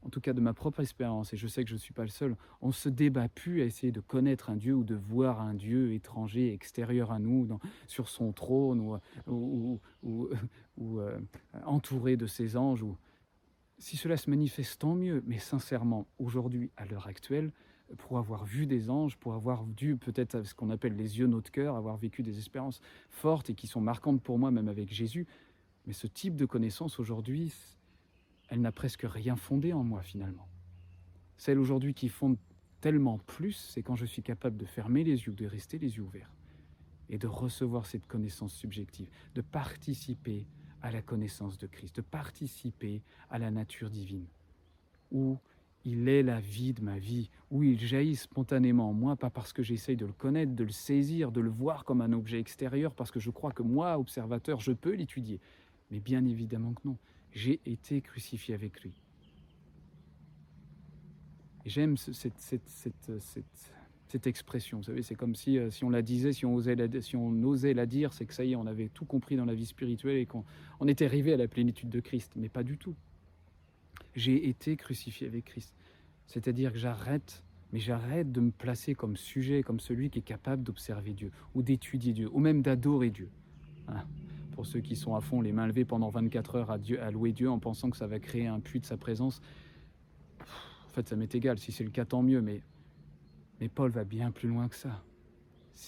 en 0.05 0.09
tout 0.09 0.21
cas 0.21 0.33
de 0.33 0.41
ma 0.41 0.53
propre 0.53 0.81
expérience, 0.81 1.33
et 1.33 1.37
je 1.37 1.47
sais 1.47 1.63
que 1.63 1.69
je 1.69 1.75
ne 1.75 1.79
suis 1.79 1.93
pas 1.93 2.03
le 2.03 2.09
seul, 2.09 2.35
on 2.61 2.71
se 2.71 2.89
débat 2.89 3.27
plus 3.27 3.61
à 3.61 3.65
essayer 3.65 3.91
de 3.91 4.01
connaître 4.01 4.51
un 4.51 4.55
Dieu 4.55 4.75
ou 4.75 4.83
de 4.83 4.95
voir 4.95 5.41
un 5.41 5.55
Dieu 5.55 5.93
étranger, 5.93 6.53
extérieur 6.53 7.11
à 7.11 7.17
nous, 7.17 7.47
sur 7.87 8.07
son 8.07 8.31
trône 8.31 8.99
ou, 9.25 9.79
ou 10.77 10.99
euh, 10.99 11.19
entouré 11.65 12.17
de 12.17 12.27
ses 12.27 12.55
anges. 12.55 12.85
Si 13.79 13.97
cela 13.97 14.15
se 14.15 14.29
manifeste, 14.29 14.79
tant 14.79 14.95
mieux, 14.95 15.23
mais 15.25 15.39
sincèrement, 15.39 16.05
aujourd'hui, 16.19 16.69
à 16.77 16.85
l'heure 16.85 17.07
actuelle, 17.07 17.51
pour 17.97 18.17
avoir 18.17 18.45
vu 18.45 18.67
des 18.67 18.89
anges, 18.89 19.17
pour 19.17 19.33
avoir 19.33 19.65
dû 19.65 19.95
peut-être 19.97 20.43
ce 20.43 20.53
qu'on 20.53 20.69
appelle 20.69 20.95
les 20.95 21.19
yeux 21.19 21.27
notre 21.27 21.51
cœur, 21.51 21.75
avoir 21.75 21.97
vécu 21.97 22.23
des 22.23 22.37
expériences 22.37 22.79
fortes 23.09 23.49
et 23.49 23.55
qui 23.55 23.67
sont 23.67 23.81
marquantes 23.81 24.21
pour 24.21 24.37
moi, 24.37 24.51
même 24.51 24.67
avec 24.67 24.93
Jésus. 24.93 25.27
Mais 25.85 25.93
ce 25.93 26.07
type 26.07 26.35
de 26.35 26.45
connaissance 26.45 26.99
aujourd'hui, 26.99 27.53
elle 28.49 28.61
n'a 28.61 28.71
presque 28.71 29.05
rien 29.05 29.35
fondé 29.35 29.73
en 29.73 29.83
moi 29.83 30.01
finalement. 30.01 30.47
Celle 31.37 31.59
aujourd'hui 31.59 31.93
qui 31.93 32.09
fonde 32.09 32.37
tellement 32.81 33.17
plus, 33.17 33.53
c'est 33.53 33.83
quand 33.83 33.95
je 33.95 34.05
suis 34.05 34.21
capable 34.21 34.57
de 34.57 34.65
fermer 34.65 35.03
les 35.03 35.25
yeux, 35.25 35.33
de 35.33 35.45
rester 35.45 35.77
les 35.77 35.97
yeux 35.97 36.03
ouverts 36.03 36.31
et 37.09 37.17
de 37.17 37.27
recevoir 37.27 37.85
cette 37.85 38.07
connaissance 38.07 38.53
subjective, 38.53 39.09
de 39.33 39.41
participer 39.41 40.45
à 40.81 40.91
la 40.91 41.01
connaissance 41.01 41.57
de 41.57 41.67
Christ, 41.67 41.95
de 41.95 42.01
participer 42.01 43.01
à 43.29 43.39
la 43.39 43.51
nature 43.51 43.89
divine, 43.89 44.27
où 45.11 45.37
il 45.83 46.09
est 46.09 46.23
la 46.23 46.39
vie 46.39 46.73
de 46.73 46.81
ma 46.81 46.97
vie, 46.97 47.29
où 47.51 47.63
il 47.63 47.79
jaillit 47.79 48.15
spontanément 48.15 48.89
en 48.89 48.93
moi, 48.93 49.15
pas 49.15 49.29
parce 49.29 49.53
que 49.53 49.61
j'essaye 49.61 49.95
de 49.95 50.05
le 50.05 50.13
connaître, 50.13 50.53
de 50.53 50.63
le 50.63 50.71
saisir, 50.71 51.31
de 51.31 51.41
le 51.41 51.49
voir 51.49 51.85
comme 51.85 52.01
un 52.01 52.11
objet 52.11 52.39
extérieur, 52.39 52.93
parce 52.93 53.11
que 53.11 53.19
je 53.19 53.29
crois 53.29 53.51
que 53.51 53.61
moi, 53.61 53.97
observateur, 53.99 54.59
je 54.59 54.71
peux 54.71 54.93
l'étudier. 54.93 55.39
Mais 55.91 55.99
bien 55.99 56.25
évidemment 56.25 56.73
que 56.73 56.81
non. 56.85 56.97
J'ai 57.35 57.61
été 57.67 58.01
crucifié 58.01 58.55
avec 58.55 58.81
lui. 58.81 58.93
J'aime 61.65 61.97
cette, 61.97 62.27
expression. 64.25 64.77
Vous 64.77 64.83
savez, 64.83 65.01
c'est 65.03 65.15
comme 65.15 65.35
si, 65.35 65.59
euh, 65.59 65.69
si 65.69 65.83
on 65.83 65.89
la 65.89 66.01
disait, 66.01 66.31
si 66.31 66.45
on, 66.45 66.55
osait 66.55 66.75
la, 66.75 67.01
si 67.01 67.15
on 67.15 67.43
osait 67.43 67.73
la 67.73 67.85
dire, 67.85 68.13
c'est 68.13 68.25
que 68.25 68.33
ça 68.33 68.45
y 68.45 68.53
est, 68.53 68.55
on 68.55 68.65
avait 68.65 68.87
tout 68.87 69.05
compris 69.05 69.35
dans 69.35 69.45
la 69.45 69.53
vie 69.53 69.65
spirituelle 69.65 70.17
et 70.17 70.25
qu'on 70.25 70.45
on 70.79 70.87
était 70.87 71.05
arrivé 71.05 71.33
à 71.33 71.37
la 71.37 71.47
plénitude 71.47 71.89
de 71.89 71.99
Christ. 71.99 72.31
Mais 72.37 72.49
pas 72.49 72.63
du 72.63 72.77
tout 72.77 72.95
j'ai 74.15 74.47
été 74.47 74.75
crucifié 74.77 75.27
avec 75.27 75.45
Christ. 75.45 75.73
C'est-à-dire 76.27 76.71
que 76.71 76.77
j'arrête, 76.77 77.43
mais 77.71 77.79
j'arrête 77.79 78.31
de 78.31 78.39
me 78.39 78.51
placer 78.51 78.95
comme 78.95 79.17
sujet, 79.17 79.61
comme 79.61 79.79
celui 79.79 80.09
qui 80.09 80.19
est 80.19 80.23
capable 80.23 80.63
d'observer 80.63 81.13
Dieu, 81.13 81.31
ou 81.53 81.61
d'étudier 81.61 82.13
Dieu, 82.13 82.29
ou 82.31 82.39
même 82.39 82.61
d'adorer 82.61 83.09
Dieu. 83.09 83.29
Hein? 83.87 84.03
Pour 84.55 84.65
ceux 84.65 84.79
qui 84.79 84.95
sont 84.95 85.15
à 85.15 85.21
fond, 85.21 85.41
les 85.41 85.51
mains 85.51 85.67
levées 85.67 85.85
pendant 85.85 86.09
24 86.09 86.55
heures 86.55 86.71
à, 86.71 87.11
louer 87.11 87.33
Dieu 87.33 87.49
en 87.49 87.59
pensant 87.59 87.89
que 87.89 87.97
ça 87.97 88.07
va 88.07 88.19
créer 88.19 88.47
un 88.47 88.59
puits 88.59 88.79
de 88.79 88.85
sa 88.85 88.97
présence, 88.97 89.41
en 90.39 90.93
fait, 90.93 91.07
ça 91.09 91.15
m'est 91.15 91.33
égal. 91.35 91.59
Si 91.59 91.71
c'est 91.71 91.83
le 91.83 91.89
cas, 91.89 92.05
tant 92.05 92.23
mieux, 92.23 92.41
mais, 92.41 92.61
mais 93.59 93.67
Paul 93.67 93.91
va 93.91 94.05
bien 94.05 94.31
plus 94.31 94.47
loin 94.47 94.69
que 94.69 94.75
ça 94.75 95.01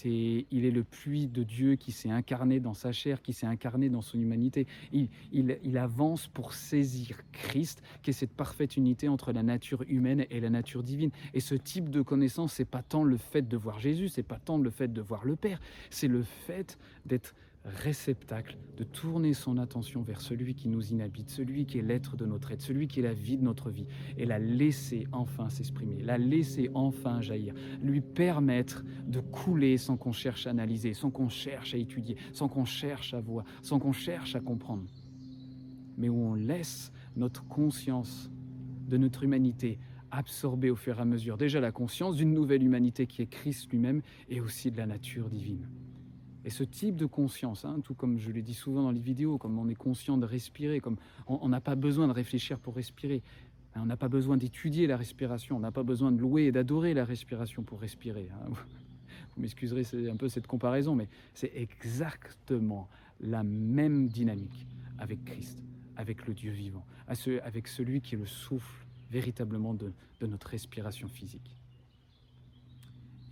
il 0.04 0.64
est 0.64 0.70
le 0.70 0.84
puits 0.84 1.26
de 1.26 1.42
Dieu 1.42 1.76
qui 1.76 1.92
s'est 1.92 2.10
incarné 2.10 2.60
dans 2.60 2.74
sa 2.74 2.92
chair, 2.92 3.22
qui 3.22 3.32
s'est 3.32 3.46
incarné 3.46 3.88
dans 3.88 4.02
son 4.02 4.18
humanité. 4.20 4.66
Il, 4.92 5.78
avance 5.78 6.26
pour 6.26 6.54
saisir 6.54 7.20
Christ, 7.32 7.82
qui 8.02 8.10
est 8.10 8.12
cette 8.12 8.32
parfaite 8.32 8.76
unité 8.76 9.08
entre 9.08 9.32
la 9.32 9.42
nature 9.42 9.84
humaine 9.88 10.26
et 10.30 10.40
la 10.40 10.50
nature 10.50 10.82
divine. 10.82 11.10
Et 11.34 11.40
ce 11.40 11.54
type 11.54 11.88
de 11.90 12.02
connaissance, 12.02 12.54
c'est 12.54 12.64
pas 12.64 12.82
tant 12.82 13.04
le 13.04 13.16
fait 13.16 13.42
de 13.46 13.56
voir 13.56 13.78
Jésus, 13.78 14.08
c'est 14.08 14.22
pas 14.22 14.38
tant 14.38 14.58
le 14.58 14.70
fait 14.70 14.92
de 14.92 15.00
voir 15.00 15.24
le 15.24 15.36
Père, 15.36 15.60
c'est 15.90 16.08
le 16.08 16.22
fait 16.22 16.78
d'être 17.06 17.34
réceptacle, 17.64 18.56
de 18.76 18.84
tourner 18.84 19.34
son 19.34 19.58
attention 19.58 20.02
vers 20.02 20.20
celui 20.20 20.54
qui 20.54 20.68
nous 20.68 20.92
inhabite, 20.92 21.30
celui 21.30 21.66
qui 21.66 21.78
est 21.78 21.82
l'être 21.82 22.16
de 22.16 22.24
notre 22.24 22.52
être, 22.52 22.62
celui 22.62 22.88
qui 22.88 23.00
est 23.00 23.02
la 23.02 23.12
vie 23.12 23.36
de 23.36 23.42
notre 23.42 23.70
vie, 23.70 23.86
et 24.16 24.24
la 24.24 24.38
laisser 24.38 25.06
enfin 25.12 25.48
s'exprimer, 25.48 26.00
la 26.02 26.18
laisser 26.18 26.70
enfin 26.74 27.20
jaillir, 27.20 27.54
lui 27.82 28.00
permettre 28.00 28.84
de 29.06 29.20
couler 29.20 29.76
sans 29.78 29.96
qu'on 29.96 30.12
cherche 30.12 30.46
à 30.46 30.50
analyser, 30.50 30.94
sans 30.94 31.10
qu'on 31.10 31.28
cherche 31.28 31.74
à 31.74 31.78
étudier, 31.78 32.16
sans 32.32 32.48
qu'on 32.48 32.64
cherche 32.64 33.14
à 33.14 33.20
voir, 33.20 33.44
sans 33.62 33.78
qu'on 33.78 33.92
cherche 33.92 34.36
à 34.36 34.40
comprendre, 34.40 34.84
mais 35.96 36.08
où 36.08 36.16
on 36.16 36.34
laisse 36.34 36.92
notre 37.16 37.44
conscience 37.46 38.30
de 38.86 38.96
notre 38.96 39.24
humanité 39.24 39.78
absorber 40.10 40.70
au 40.70 40.76
fur 40.76 40.98
et 40.98 41.02
à 41.02 41.04
mesure 41.04 41.36
déjà 41.36 41.60
la 41.60 41.72
conscience 41.72 42.16
d'une 42.16 42.32
nouvelle 42.32 42.62
humanité 42.62 43.06
qui 43.06 43.20
est 43.20 43.26
Christ 43.26 43.70
lui-même 43.70 44.00
et 44.28 44.40
aussi 44.40 44.70
de 44.70 44.78
la 44.78 44.86
nature 44.86 45.28
divine. 45.28 45.68
Et 46.48 46.50
ce 46.50 46.64
type 46.64 46.96
de 46.96 47.04
conscience, 47.04 47.66
hein, 47.66 47.78
tout 47.84 47.92
comme 47.92 48.18
je 48.18 48.30
l'ai 48.30 48.40
dit 48.40 48.54
souvent 48.54 48.82
dans 48.82 48.90
les 48.90 49.00
vidéos, 49.00 49.36
comme 49.36 49.58
on 49.58 49.68
est 49.68 49.74
conscient 49.74 50.16
de 50.16 50.24
respirer, 50.24 50.80
comme 50.80 50.96
on 51.26 51.46
n'a 51.46 51.60
pas 51.60 51.74
besoin 51.74 52.08
de 52.08 52.12
réfléchir 52.14 52.58
pour 52.58 52.74
respirer, 52.74 53.22
hein, 53.74 53.82
on 53.82 53.84
n'a 53.84 53.98
pas 53.98 54.08
besoin 54.08 54.38
d'étudier 54.38 54.86
la 54.86 54.96
respiration, 54.96 55.58
on 55.58 55.60
n'a 55.60 55.72
pas 55.72 55.82
besoin 55.82 56.10
de 56.10 56.18
louer 56.18 56.44
et 56.44 56.50
d'adorer 56.50 56.94
la 56.94 57.04
respiration 57.04 57.64
pour 57.64 57.82
respirer. 57.82 58.30
Hein. 58.32 58.48
Vous 59.36 59.42
m'excuserez, 59.42 59.84
un 60.08 60.16
peu 60.16 60.30
cette 60.30 60.46
comparaison, 60.46 60.94
mais 60.94 61.10
c'est 61.34 61.52
exactement 61.54 62.88
la 63.20 63.42
même 63.42 64.08
dynamique 64.08 64.66
avec 64.96 65.22
Christ, 65.26 65.62
avec 65.96 66.26
le 66.26 66.32
Dieu 66.32 66.52
vivant, 66.52 66.86
avec 67.42 67.68
celui 67.68 68.00
qui 68.00 68.14
est 68.14 68.18
le 68.18 68.24
souffle 68.24 68.86
véritablement 69.10 69.74
de, 69.74 69.92
notre 70.22 70.46
respiration 70.46 71.08
physique. 71.08 71.54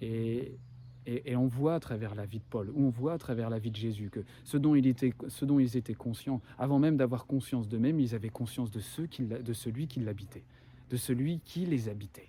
Et, 0.02 0.58
et, 1.06 1.36
on 1.36 1.46
voit 1.46 1.74
à 1.74 1.80
travers 1.80 2.14
la 2.14 2.26
vie 2.26 2.38
de 2.38 2.44
Paul, 2.48 2.70
ou 2.74 2.86
on 2.86 2.90
voit 2.90 3.12
à 3.12 3.18
travers 3.18 3.48
la 3.48 3.58
vie 3.58 3.70
de 3.70 3.76
Jésus, 3.76 4.10
que 4.10 4.20
ce 4.44 4.56
dont, 4.56 4.74
ils 4.74 5.76
étaient 5.76 5.94
conscients, 5.94 6.40
avant 6.58 6.78
même 6.78 6.96
d'avoir 6.96 7.26
conscience 7.26 7.68
d'eux-mêmes, 7.68 8.00
ils 8.00 8.14
avaient 8.14 8.28
conscience 8.28 8.70
de, 8.70 8.80
ceux 8.80 9.06
qui, 9.06 9.22
de 9.22 9.52
celui 9.52 9.86
qui 9.86 10.00
l'habitait, 10.00 10.44
de 10.90 10.96
celui 10.96 11.40
qui 11.40 11.64
les 11.64 11.88
habitait. 11.88 12.28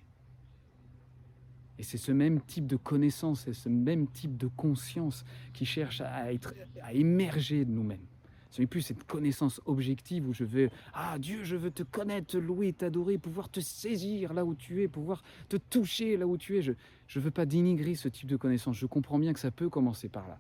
Et 1.79 1.83
c'est 1.83 1.97
ce 1.97 2.11
même 2.11 2.41
type 2.41 2.67
de 2.67 2.75
connaissance 2.75 3.47
et 3.47 3.53
ce 3.53 3.69
même 3.69 4.07
type 4.07 4.37
de 4.37 4.47
conscience 4.47 5.25
qui 5.53 5.65
cherche 5.65 6.01
à, 6.01 6.33
être, 6.33 6.53
à 6.81 6.93
émerger 6.93 7.65
de 7.65 7.71
nous-mêmes. 7.71 8.05
Ce 8.49 8.61
n'est 8.61 8.67
plus 8.67 8.81
cette 8.81 9.03
connaissance 9.03 9.61
objective 9.65 10.27
où 10.27 10.33
je 10.33 10.43
veux, 10.43 10.69
ah 10.93 11.17
Dieu, 11.19 11.43
je 11.43 11.55
veux 11.55 11.71
te 11.71 11.83
connaître, 11.83 12.37
louer, 12.37 12.73
t'adorer, 12.73 13.17
pouvoir 13.17 13.49
te 13.49 13.59
saisir 13.59 14.33
là 14.33 14.45
où 14.45 14.55
tu 14.55 14.81
es, 14.83 14.87
pouvoir 14.87 15.23
te 15.49 15.57
toucher 15.57 16.17
là 16.17 16.27
où 16.27 16.37
tu 16.37 16.57
es. 16.57 16.61
Je 16.61 16.71
ne 16.71 17.19
veux 17.19 17.31
pas 17.31 17.45
dénigrer 17.45 17.95
ce 17.95 18.07
type 18.07 18.27
de 18.27 18.37
connaissance. 18.37 18.77
Je 18.77 18.85
comprends 18.85 19.19
bien 19.19 19.33
que 19.33 19.39
ça 19.39 19.51
peut 19.51 19.69
commencer 19.69 20.09
par 20.09 20.27
là. 20.27 20.39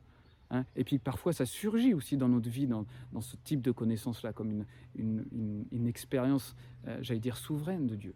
Hein. 0.49 0.63
et 0.77 0.85
puis 0.85 0.97
parfois 0.97 1.33
ça 1.33 1.45
surgit 1.45 1.93
aussi 1.93 2.15
dans 2.15 2.29
notre 2.29 2.49
vie, 2.49 2.67
dans, 2.67 2.85
ce 3.19 3.35
type 3.43 3.61
de 3.61 3.71
connaissance-là, 3.71 4.31
comme 4.31 4.63
une, 4.95 5.65
une, 5.73 5.87
expérience, 5.87 6.55
euh, 6.87 6.97
j'allais 7.01 7.19
dire, 7.19 7.35
souveraine 7.35 7.85
de 7.85 7.97
Dieu. 7.97 8.15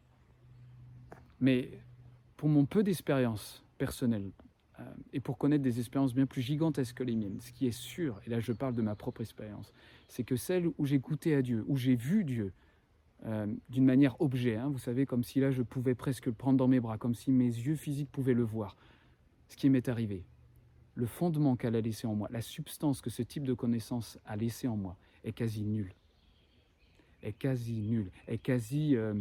Mais 1.42 1.72
pour 2.38 2.48
mon 2.48 2.66
peu 2.66 2.84
d'expérience 2.84 3.66
personnelle, 3.78 4.32
et 5.14 5.20
pour 5.20 5.38
connaître 5.38 5.64
des 5.64 5.80
expériences 5.80 6.14
bien 6.14 6.26
plus 6.26 6.42
gigantesques 6.42 6.98
que 6.98 7.04
les 7.04 7.16
miennes, 7.16 7.40
ce 7.42 7.52
qui 7.52 7.68
est 7.68 7.72
sûr, 7.72 8.20
et 8.26 8.30
là 8.30 8.40
je 8.40 8.54
parle 8.54 8.76
de 8.76 8.82
ma 8.82 8.96
propre 8.96 9.22
expérience, 9.22 9.74
c'est 10.08 10.24
que 10.24 10.36
celle 10.36 10.68
où 10.78 10.86
j'ai 10.86 11.00
goûté 11.00 11.36
à 11.36 11.42
Dieu, 11.42 11.64
où 11.68 11.78
j'ai 11.78 11.96
vu 11.96 12.24
Dieu 12.24 12.54
euh, 13.26 13.48
d'une 13.70 13.86
manière 13.86 14.20
objet, 14.20 14.56
hein, 14.56 14.70
vous 14.70 14.80
savez, 14.80 15.06
comme 15.06 15.24
si 15.24 15.40
là 15.40 15.52
je 15.52 15.62
pouvais 15.62 15.96
presque 15.96 16.26
le 16.26 16.34
prendre 16.34 16.58
dans 16.58 16.68
mes 16.68 16.80
bras, 16.80 16.98
comme 16.98 17.14
si 17.14 17.32
mes 17.32 17.46
yeux 17.46 17.76
physiques 17.76 18.12
pouvaient 18.12 18.34
le 18.34 18.44
voir, 18.44 18.76
ce 19.48 19.56
qui 19.56 19.70
m'est 19.70 19.90
arrivé, 19.90 20.24
le 20.96 21.06
fondement 21.06 21.56
qu'elle 21.56 21.76
a 21.76 21.82
laissé 21.82 22.08
en 22.08 22.16
moi, 22.16 22.28
la 22.32 22.42
substance 22.42 23.02
que 23.02 23.10
ce 23.10 23.22
type 23.22 23.44
de 23.44 23.54
connaissance 23.54 24.20
a 24.26 24.36
laissé 24.36 24.68
en 24.68 24.76
moi, 24.76 24.98
est 25.24 25.34
quasi 25.34 25.64
nulle. 25.64 25.94
Est 27.22 27.34
quasi 27.34 27.82
nulle, 27.82 28.12
est 28.28 28.40
quasi, 28.40 28.96
euh, 28.96 29.14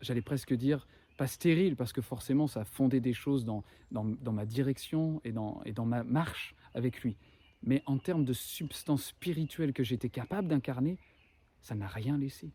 j'allais 0.00 0.22
presque 0.22 0.54
dire, 0.54 0.86
pas 1.16 1.26
stérile, 1.26 1.76
parce 1.76 1.92
que 1.92 2.00
forcément 2.00 2.46
ça 2.46 2.64
fondé 2.64 3.00
des 3.00 3.12
choses 3.12 3.44
dans, 3.44 3.64
dans, 3.90 4.32
ma 4.32 4.46
direction 4.46 5.20
et 5.24 5.32
dans, 5.32 5.62
et 5.64 5.72
dans 5.72 5.86
ma 5.86 6.02
marche 6.02 6.54
avec 6.74 7.02
lui. 7.02 7.16
Mais 7.62 7.82
en 7.86 7.98
termes 7.98 8.24
de 8.24 8.32
substance 8.32 9.06
spirituelle 9.06 9.72
que 9.72 9.84
j'étais 9.84 10.10
capable 10.10 10.48
d'incarner, 10.48 10.98
ça 11.60 11.74
n'a 11.74 11.86
rien 11.86 12.18
laissé 12.18 12.52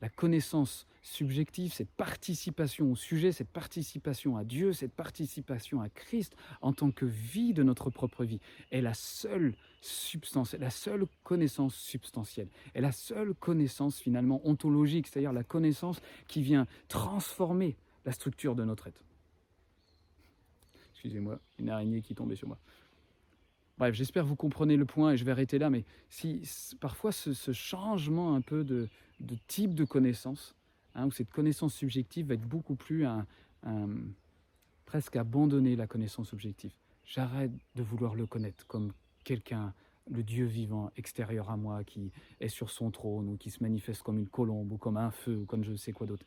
la 0.00 0.08
connaissance 0.08 0.86
subjective, 1.02 1.72
cette 1.72 1.90
participation 1.90 2.92
au 2.92 2.96
sujet, 2.96 3.32
cette 3.32 3.50
participation 3.50 4.36
à 4.36 4.44
Dieu, 4.44 4.72
cette 4.72 4.92
participation 4.92 5.80
à 5.80 5.88
Christ 5.88 6.36
en 6.60 6.72
tant 6.72 6.90
que 6.90 7.06
vie 7.06 7.52
de 7.52 7.62
notre 7.62 7.90
propre 7.90 8.24
vie 8.24 8.40
est 8.70 8.80
la 8.80 8.94
seule 8.94 9.54
substance, 9.80 10.54
la 10.54 10.70
seule 10.70 11.06
connaissance 11.22 11.74
substantielle, 11.74 12.48
est 12.74 12.80
la 12.80 12.92
seule 12.92 13.34
connaissance 13.34 13.98
finalement 13.98 14.46
ontologique, 14.46 15.06
c'est-à-dire 15.06 15.32
la 15.32 15.44
connaissance 15.44 16.00
qui 16.26 16.42
vient 16.42 16.66
transformer 16.88 17.76
la 18.04 18.12
structure 18.12 18.54
de 18.54 18.64
notre 18.64 18.88
être. 18.88 19.02
Excusez-moi, 20.92 21.40
une 21.58 21.70
araignée 21.70 22.02
qui 22.02 22.14
tombait 22.14 22.36
sur 22.36 22.48
moi. 22.48 22.58
Bref, 23.80 23.94
j'espère 23.94 24.26
vous 24.26 24.36
comprenez 24.36 24.76
le 24.76 24.84
point 24.84 25.12
et 25.12 25.16
je 25.16 25.24
vais 25.24 25.32
arrêter 25.32 25.58
là, 25.58 25.70
mais 25.70 25.86
si 26.10 26.42
parfois 26.80 27.12
ce 27.12 27.52
changement 27.52 28.34
un 28.34 28.42
peu 28.42 28.62
de, 28.62 28.90
de 29.20 29.36
type 29.46 29.74
de 29.74 29.84
connaissance, 29.84 30.54
hein, 30.94 31.06
où 31.06 31.10
cette 31.10 31.30
connaissance 31.30 31.72
subjective 31.72 32.26
va 32.26 32.34
être 32.34 32.46
beaucoup 32.46 32.74
plus 32.74 33.06
un, 33.06 33.26
presque 34.84 35.16
abandonner 35.16 35.76
la 35.76 35.86
connaissance 35.86 36.34
objective. 36.34 36.72
J'arrête 37.06 37.52
de 37.74 37.82
vouloir 37.82 38.14
le 38.14 38.26
connaître 38.26 38.66
comme 38.66 38.92
quelqu'un, 39.24 39.72
le 40.10 40.22
Dieu 40.24 40.44
vivant 40.44 40.90
extérieur 40.98 41.48
à 41.48 41.56
moi 41.56 41.82
qui 41.82 42.12
est 42.40 42.48
sur 42.48 42.68
son 42.68 42.90
trône 42.90 43.30
ou 43.30 43.38
qui 43.38 43.48
se 43.48 43.62
manifeste 43.62 44.02
comme 44.02 44.18
une 44.18 44.28
colombe 44.28 44.72
ou 44.72 44.76
comme 44.76 44.98
un 44.98 45.10
feu 45.10 45.38
ou 45.38 45.46
comme 45.46 45.64
je 45.64 45.72
ne 45.72 45.76
sais 45.76 45.92
quoi 45.92 46.06
d'autre, 46.06 46.26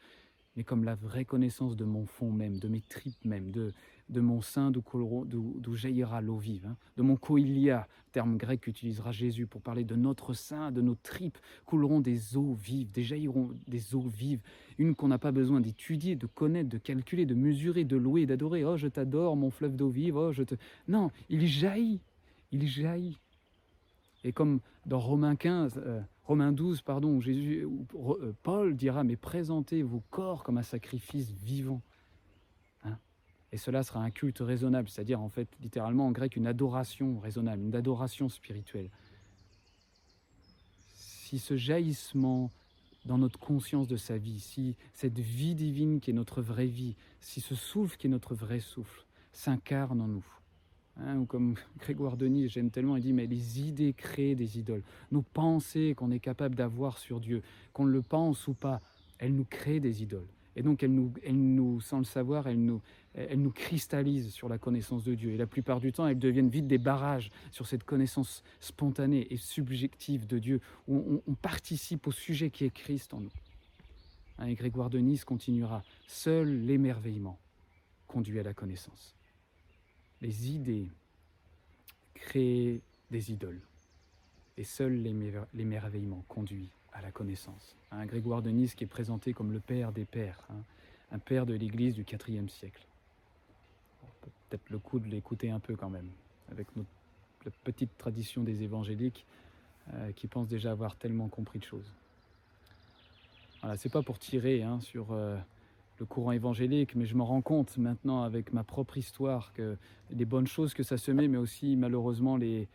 mais 0.56 0.64
comme 0.64 0.84
la 0.84 0.96
vraie 0.96 1.26
connaissance 1.26 1.76
de 1.76 1.86
mon 1.86 2.06
fond 2.06 2.32
même, 2.32 2.58
de 2.60 2.68
mes 2.68 2.82
tripes 2.82 3.26
même, 3.26 3.52
de, 3.52 3.72
de 4.10 4.22
mon 4.22 4.42
sein 4.42 4.72
d'où 4.72 5.76
jaillira 5.76 6.22
l'eau 6.22 6.38
vive, 6.38 6.68
hein. 6.68 6.78
de 6.98 7.04
mon 7.04 7.16
koilia, 7.16 7.88
terme 8.12 8.38
grec 8.38 8.62
qu'utilisera 8.62 9.12
Jésus 9.12 9.48
pour 9.48 9.62
parler 9.62 9.84
de 9.84 9.96
notre 9.96 10.34
sein, 10.34 10.72
de 10.72 10.82
nos 10.82 10.96
tripes, 10.96 11.38
couleront 11.66 12.00
des 12.00 12.38
eaux 12.38 12.54
vives, 12.54 12.92
des 12.92 13.04
jailliront 13.04 13.52
des 13.68 13.96
eaux 13.96 14.08
vives, 14.08 14.42
une 14.78 14.96
qu'on 14.96 15.08
n'a 15.08 15.18
pas 15.18 15.32
besoin 15.32 15.60
d'étudier, 15.60 16.16
de 16.16 16.28
connaître, 16.28 16.70
de 16.70 16.78
calculer, 16.78 17.26
de 17.26 17.34
mesurer, 17.34 17.84
de 17.84 17.98
louer, 17.98 18.26
d'adorer. 18.26 18.64
Oh, 18.64 18.78
je 18.78 18.88
t'adore, 18.88 19.36
mon 19.36 19.50
fleuve 19.50 19.76
d'eau 19.76 19.90
vive. 19.90 20.16
Oh, 20.16 20.32
je 20.32 20.44
te. 20.44 20.56
Non, 20.88 21.10
il 21.30 21.48
jaillit, 21.48 22.02
il 22.52 22.68
jaillit. 22.68 23.18
Et 24.24 24.32
comme 24.32 24.60
dans 24.86 25.00
Romains 25.00 25.36
15, 25.36 25.82
euh, 25.86 26.02
Romains 26.24 26.52
12, 26.52 26.82
pardon, 26.82 27.10
où 27.16 27.22
Jésus, 27.22 27.68
euh, 27.96 28.34
Paul 28.44 28.76
dira 28.76 29.04
mais 29.04 29.18
présentez 29.18 29.84
vos 29.84 30.02
corps 30.10 30.44
comme 30.44 30.58
un 30.58 30.64
sacrifice 30.64 31.32
vivant 31.32 31.82
et 33.54 33.58
cela 33.58 33.84
sera 33.84 34.02
un 34.02 34.10
culte 34.10 34.40
raisonnable, 34.40 34.90
c'est-à-dire 34.90 35.22
en 35.22 35.30
fait 35.30 35.48
littéralement 35.62 36.08
en 36.08 36.12
grec 36.12 36.36
une 36.36 36.48
adoration 36.48 37.20
raisonnable, 37.20 37.62
une 37.62 37.76
adoration 37.76 38.28
spirituelle. 38.28 38.90
Si 40.96 41.38
ce 41.38 41.56
jaillissement 41.56 42.50
dans 43.06 43.20
notre 43.20 43.38
conscience 43.38 43.88
de 43.88 43.96
sa 43.96 44.18
vie, 44.18 44.40
si 44.40 44.76
cette 44.96 45.20
vie 45.20 45.54
divine 45.54 46.00
qui 46.00 46.10
est 46.10 46.16
notre 46.16 46.42
vraie 46.42 46.66
vie, 46.66 46.96
si 47.20 47.42
ce 47.42 47.54
souffle 47.54 47.96
qui 47.96 48.08
est 48.08 48.10
notre 48.10 48.34
vrai 48.34 48.60
souffle 48.60 49.06
s'incarne 49.34 50.02
en 50.02 50.08
nous, 50.08 50.26
hein, 51.00 51.18
ou 51.18 51.26
comme 51.26 51.56
Grégoire 51.80 52.18
Denis, 52.18 52.50
j'aime 52.50 52.70
tellement, 52.70 52.98
il 52.98 53.04
dit, 53.04 53.14
mais 53.14 53.28
les 53.28 53.62
idées 53.62 53.94
créent 53.94 54.36
des 54.36 54.60
idoles. 54.60 54.84
Nos 55.12 55.22
pensées 55.22 55.94
qu'on 55.96 56.12
est 56.12 56.20
capable 56.20 56.56
d'avoir 56.56 56.98
sur 56.98 57.20
Dieu, 57.20 57.42
qu'on 57.74 57.86
le 57.86 58.02
pense 58.02 58.48
ou 58.48 58.54
pas, 58.54 58.82
elles 59.20 59.36
nous 59.36 59.46
créent 59.46 59.80
des 59.80 60.04
idoles. 60.04 60.28
Et 60.56 60.62
donc, 60.62 60.84
elles 60.84 60.92
nous, 60.92 61.82
sans 61.82 61.98
le 61.98 62.04
savoir, 62.04 62.48
elles 62.48 62.64
nous, 62.64 62.82
elles 63.16 63.42
nous 63.42 63.52
cristallisent 63.52 64.32
sur 64.32 64.50
la 64.50 64.58
connaissance 64.58 65.04
de 65.04 65.16
Dieu. 65.16 65.32
Et 65.32 65.38
la 65.38 65.48
plupart 65.48 65.80
du 65.80 65.92
temps, 65.92 66.08
elles 66.08 66.20
deviennent 66.20 66.50
vite 66.50 66.68
des 66.68 66.78
barrages 66.78 67.32
sur 67.52 67.68
cette 67.68 67.84
connaissance 67.84 68.44
spontanée 68.60 69.28
et 69.32 69.38
subjective 69.38 70.28
de 70.28 70.38
Dieu, 70.38 70.62
où 70.88 71.22
on, 71.26 71.34
participe 71.34 72.08
au 72.08 72.12
sujet 72.12 72.52
qui 72.52 72.66
est 72.66 72.70
Christ 72.70 73.14
en 73.14 73.22
nous. 73.22 73.32
Hein, 74.38 74.48
et 74.48 74.56
Grégoire 74.56 74.90
de 74.90 75.02
continuera. 75.26 75.84
Seul 76.08 76.66
l'émerveillement 76.66 77.40
conduit 78.08 78.40
à 78.40 78.44
la 78.44 78.54
connaissance. 78.54 79.16
Les 80.24 80.50
idées 80.50 80.88
créent 82.16 82.80
des 83.12 83.32
idoles. 83.32 83.60
Et 84.56 84.64
seul 84.64 84.94
l'émerveillement 85.54 86.24
conduit 86.30 86.70
à 86.94 87.02
la 87.02 87.12
connaissance. 87.12 87.76
Un 87.92 88.06
Grégoire 88.06 88.42
de 88.42 88.50
Nice 88.50 88.74
qui 88.74 88.86
est 88.86 88.88
présenté 88.88 89.34
comme 89.34 89.52
le 89.52 89.60
père 89.60 89.92
des 89.92 90.06
pères, 90.06 90.40
hein, 90.50 90.64
un 91.12 91.20
père 91.20 91.46
de 91.46 91.54
l'Église 91.54 91.96
du 91.96 92.06
IVe 92.10 92.48
siècle. 92.48 92.88
Peut-être 94.22 94.70
le 94.70 94.80
coup 94.80 95.00
de 95.00 95.10
l'écouter 95.10 95.50
un 95.50 95.60
peu 95.60 95.76
quand 95.76 95.90
même, 95.90 96.10
avec 96.50 96.74
notre 96.78 97.58
petite 97.66 97.98
tradition 97.98 98.44
des 98.44 98.64
évangéliques 98.64 99.26
euh, 99.94 100.14
qui 100.14 100.28
pensent 100.28 100.48
déjà 100.48 100.72
avoir 100.72 100.96
tellement 100.96 101.28
compris 101.28 101.60
de 101.60 101.66
choses. 101.66 101.92
Voilà, 103.60 103.76
c'est 103.76 103.92
pas 103.92 104.04
pour 104.04 104.20
tirer 104.20 104.64
hein, 104.64 104.80
sur 104.80 105.12
euh, 105.12 105.38
le 106.00 106.06
courant 106.06 106.32
évangélique, 106.32 106.96
mais 106.96 107.06
je 107.06 107.16
me 107.16 107.24
rends 107.24 107.42
compte 107.42 107.78
maintenant 107.78 108.24
avec 108.24 108.54
ma 108.54 108.64
propre 108.64 108.98
histoire 108.98 109.54
que 109.54 109.78
les 110.10 110.26
bonnes 110.26 110.48
choses 110.48 110.74
que 110.74 110.84
ça 110.84 110.98
se 110.98 111.12
met, 111.12 111.28
mais 111.28 111.38
aussi 111.38 111.76
malheureusement 111.76 112.36
les, 112.38 112.68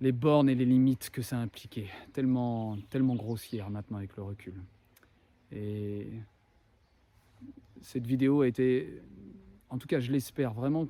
les 0.00 0.12
bornes 0.12 0.48
et 0.48 0.54
les 0.54 0.64
limites 0.64 1.10
que 1.10 1.22
ça 1.22 1.38
impliquait, 1.38 1.88
tellement, 2.12 2.76
tellement 2.88 3.16
grossière 3.16 3.70
maintenant 3.70 3.98
avec 3.98 4.16
le 4.16 4.22
recul. 4.22 4.54
Et 5.52 6.06
cette 7.82 8.06
vidéo 8.06 8.42
a 8.42 8.48
été, 8.48 9.02
en 9.68 9.78
tout 9.78 9.88
cas 9.88 10.00
je 10.00 10.12
l'espère 10.12 10.54
vraiment, 10.54 10.86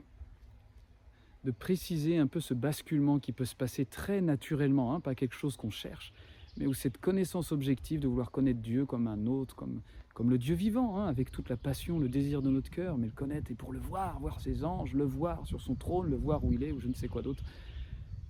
de 1.44 1.50
préciser 1.50 2.18
un 2.18 2.26
peu 2.26 2.40
ce 2.40 2.52
basculement 2.52 3.18
qui 3.18 3.32
peut 3.32 3.46
se 3.46 3.56
passer 3.56 3.86
très 3.86 4.20
naturellement, 4.20 4.94
hein, 4.94 5.00
pas 5.00 5.14
quelque 5.14 5.34
chose 5.34 5.56
qu'on 5.56 5.70
cherche, 5.70 6.12
mais 6.58 6.66
où 6.66 6.74
cette 6.74 6.98
connaissance 6.98 7.50
objective 7.50 8.00
de 8.00 8.08
vouloir 8.08 8.30
connaître 8.30 8.60
Dieu 8.60 8.84
comme 8.84 9.06
un 9.06 9.26
autre, 9.26 9.56
comme, 9.56 9.80
comme 10.20 10.28
le 10.28 10.36
Dieu 10.36 10.54
vivant, 10.54 10.98
hein, 10.98 11.06
avec 11.06 11.30
toute 11.30 11.48
la 11.48 11.56
passion, 11.56 11.98
le 11.98 12.06
désir 12.06 12.42
de 12.42 12.50
notre 12.50 12.68
cœur, 12.68 12.98
mais 12.98 13.06
le 13.06 13.12
connaître 13.12 13.50
et 13.50 13.54
pour 13.54 13.72
le 13.72 13.78
voir, 13.78 14.20
voir 14.20 14.38
ses 14.38 14.66
anges, 14.66 14.92
le 14.92 15.06
voir 15.06 15.46
sur 15.46 15.62
son 15.62 15.74
trône, 15.74 16.10
le 16.10 16.16
voir 16.16 16.44
où 16.44 16.52
il 16.52 16.62
est, 16.62 16.72
ou 16.72 16.78
je 16.78 16.88
ne 16.88 16.92
sais 16.92 17.08
quoi 17.08 17.22
d'autre, 17.22 17.42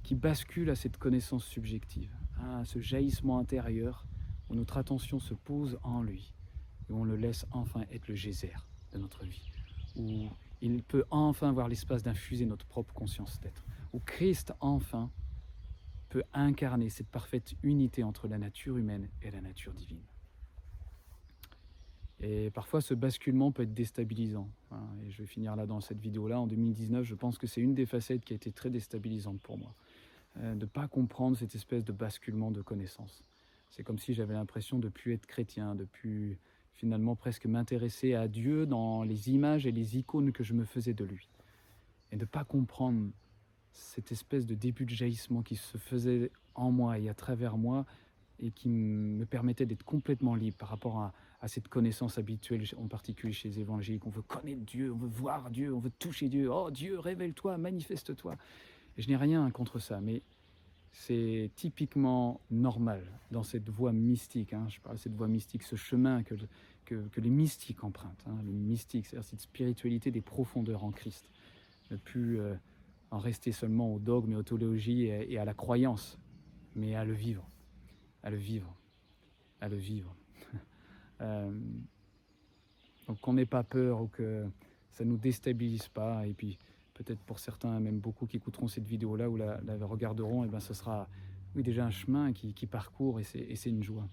qui 0.05 0.15
bascule 0.15 0.71
à 0.71 0.77
cette 0.77 0.99
connaissance 0.99 1.45
subjective, 1.45 2.15
à 2.39 2.65
ce 2.65 2.79
jaillissement 2.79 3.41
intérieur 3.41 4.07
où 4.49 4.55
notre 4.55 4.77
attention 4.77 5.19
se 5.19 5.35
pose 5.35 5.81
en 5.83 6.01
lui, 6.01 6.33
et 6.89 6.93
où 6.93 6.99
on 7.01 7.03
le 7.03 7.17
laisse 7.17 7.45
enfin 7.51 7.85
être 7.91 8.07
le 8.07 8.15
geyser 8.15 8.53
de 8.93 8.99
notre 8.99 9.25
vie, 9.25 9.51
où 9.97 10.29
il 10.61 10.85
peut 10.85 11.07
enfin 11.11 11.49
avoir 11.49 11.67
l'espace 11.67 12.05
d'infuser 12.05 12.47
notre 12.47 12.67
propre 12.67 12.95
conscience 12.95 13.41
d'être, 13.41 13.65
où 13.93 13.99
Christ 13.99 14.53
enfin 14.61 15.11
peut 16.09 16.23
incarner 16.35 16.89
cette 16.89 17.09
parfaite 17.09 17.57
unité 17.65 18.05
entre 18.05 18.29
la 18.29 18.39
nature 18.39 18.77
humaine 18.77 19.09
et 19.23 19.33
la 19.33 19.41
nature 19.41 19.75
divine. 19.75 20.07
Et 22.23 22.51
parfois, 22.51 22.81
ce 22.81 22.93
basculement 22.93 23.51
peut 23.51 23.63
être 23.63 23.73
déstabilisant. 23.73 24.49
Et 25.05 25.11
je 25.11 25.23
vais 25.23 25.27
finir 25.27 25.57
là 25.57 25.67
dans 25.67 25.81
cette 25.81 26.01
vidéo-là. 26.01 26.39
En 26.39 26.47
2019, 26.47 27.05
je 27.05 27.15
pense 27.15 27.39
que 27.39 27.47
c'est 27.47 27.63
une 27.63 27.75
des 27.75 27.87
facettes 27.87 28.25
qui 28.25 28.35
a 28.35 28.37
été 28.37 28.53
très 28.53 28.69
déstabilisante 28.69 29.41
pour 29.41 29.57
moi. 29.57 29.75
Euh, 30.39 30.55
de 30.55 30.61
ne 30.61 30.67
pas 30.67 30.87
comprendre 30.87 31.37
cette 31.37 31.55
espèce 31.55 31.85
de 31.85 31.93
basculement 31.93 32.51
de 32.51 32.63
connaissance. 32.63 33.25
C'est 33.71 33.83
comme 33.83 33.99
si 33.99 34.15
j'avais 34.15 34.35
l'impression 34.35 34.79
de 34.79 34.89
plus 34.89 35.15
être 35.15 35.27
chrétien, 35.27 35.75
de 35.75 35.85
plus 35.85 36.39
finalement 36.75 37.17
presque 37.17 37.47
m'intéresser 37.47 38.15
à 38.15 38.29
Dieu 38.29 38.67
dans 38.67 39.03
les 39.03 39.31
images 39.31 39.67
et 39.67 39.73
les 39.73 39.99
icônes 39.99 40.33
que 40.33 40.45
je 40.45 40.55
me 40.55 40.65
faisais 40.65 40.95
de 40.95 41.05
lui. 41.05 41.29
Et 42.13 42.17
de 42.17 42.23
ne 42.23 42.27
pas 42.27 42.45
comprendre 42.45 43.11
cette 43.73 44.13
espèce 44.13 44.47
de 44.47 44.55
début 44.55 44.85
de 44.85 44.91
jaillissement 44.91 45.43
qui 45.43 45.57
se 45.57 45.79
faisait 45.79 46.31
en 46.55 46.71
moi 46.71 46.99
et 46.99 47.09
à 47.09 47.15
travers 47.15 47.57
moi 47.57 47.87
et 48.39 48.51
qui 48.51 48.69
me 48.69 49.25
permettait 49.27 49.67
d'être 49.67 49.85
complètement 49.85 50.35
libre 50.35 50.57
par 50.57 50.69
rapport 50.69 50.99
à, 50.99 51.13
cette 51.49 51.69
connaissance 51.69 52.19
habituelle, 52.19 52.65
en 52.77 52.87
particulier 52.87 53.33
chez 53.33 53.49
les 53.49 53.61
évangéliques. 53.61 54.07
On 54.07 54.11
veut 54.11 54.23
connaître 54.23 54.63
Dieu, 54.63 54.93
on 54.93 54.97
veut 54.97 55.09
voir 55.09 55.51
Dieu, 55.51 55.75
on 55.75 55.79
veut 55.79 55.93
toucher 55.99 56.29
Dieu. 56.29 56.51
Oh 56.53 56.71
Dieu, 56.71 56.99
révèle-toi, 56.99 57.57
manifeste-toi. 57.59 58.37
Et 58.97 59.03
je 59.03 59.09
n'ai 59.09 59.17
rien 59.17 59.51
contre 59.51 59.79
ça, 59.79 60.01
mais 60.01 60.23
c'est 60.93 61.51
typiquement 61.55 62.41
normal 62.51 63.05
dans 63.31 63.43
cette 63.43 63.69
voie 63.69 63.93
mystique. 63.93 64.53
Hein. 64.53 64.67
je 64.69 64.81
parle 64.81 64.97
de 64.97 65.01
cette 65.01 65.15
voie 65.15 65.29
mystique, 65.29 65.63
ce 65.63 65.77
chemin 65.77 66.23
que, 66.23 66.35
que, 66.85 67.21
les 67.21 67.31
mystiques 67.31 67.85
empruntent. 67.85 68.25
Hein. 68.27 68.37
le 68.45 68.53
mystique, 68.53 69.07
c'est-à-dire 69.07 69.29
cette 69.29 69.41
spiritualité 69.41 70.11
des 70.11 70.21
profondeurs 70.21 70.85
en 70.85 70.91
Christ. 70.91 71.31
Ne 71.91 71.97
plus 71.97 72.41
euh, 72.41 72.55
en 73.11 73.19
rester 73.19 73.53
seulement 73.53 73.95
au 73.95 73.99
dogme 73.99 74.33
et 74.33 74.37
aux 74.37 74.43
théologies 74.43 75.07
et, 75.07 75.39
à 75.39 75.45
la 75.45 75.55
croyance, 75.55 76.19
mais 76.75 76.95
à 76.95 77.05
le 77.05 77.13
vivre, 77.13 77.47
à 78.23 78.31
le 78.31 78.37
vivre, 78.37 78.75
à 79.61 79.69
le 79.69 79.77
vivre. 79.77 80.15
Euh, 81.21 81.51
donc 83.09 83.21
qu'on 83.21 83.35
n'ait 83.35 83.47
pas 83.47 83.63
peur 83.63 84.03
ou 84.03 84.09
que 84.09 84.47
ça 84.93 85.05
ne 85.05 85.11
nous 85.11 85.17
déstabilise 85.17 85.89
pas. 85.89 86.27
Et 86.27 86.33
puis 86.33 86.59
peut-être 86.95 87.21
pour 87.21 87.39
certains, 87.39 87.81
même 87.81 87.99
beaucoup 87.99 88.27
qui 88.27 88.37
écouteront 88.37 88.69
cette 88.69 88.87
vidéo-là 88.87 89.29
ou 89.31 89.37
la, 89.37 89.59
regarderont, 89.83 90.45
et 90.45 90.49
ben 90.49 90.61
ce 90.61 90.75
sera 90.75 91.09
oui, 91.57 91.63
déjà 91.63 91.85
un 91.85 91.91
chemin 91.91 92.33
qui, 92.33 92.67
parcourt 92.67 93.19
et 93.19 93.25
c'est 93.25 93.71
une 93.71 93.83
joie. 93.83 94.09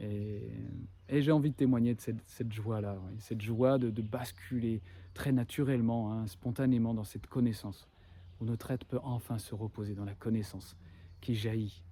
Et, 0.00 0.42
j'ai 1.08 1.32
envie 1.32 1.50
de 1.50 1.54
témoigner 1.54 1.94
de 1.94 2.00
cette, 2.00 2.52
joie-là, 2.52 2.98
cette 3.18 3.40
joie 3.40 3.78
de, 3.78 4.02
basculer 4.02 4.82
très 5.14 5.32
naturellement, 5.32 6.12
hein, 6.12 6.26
spontanément 6.26 6.94
dans 6.94 7.04
cette 7.04 7.26
connaissance 7.26 7.88
où 8.40 8.44
notre 8.44 8.70
être 8.70 8.84
peut 8.84 9.00
enfin 9.02 9.38
se 9.38 9.54
reposer 9.54 9.94
dans 9.94 10.04
la 10.04 10.14
connaissance 10.14 10.76
qui 11.20 11.34
jaillit 11.34 11.82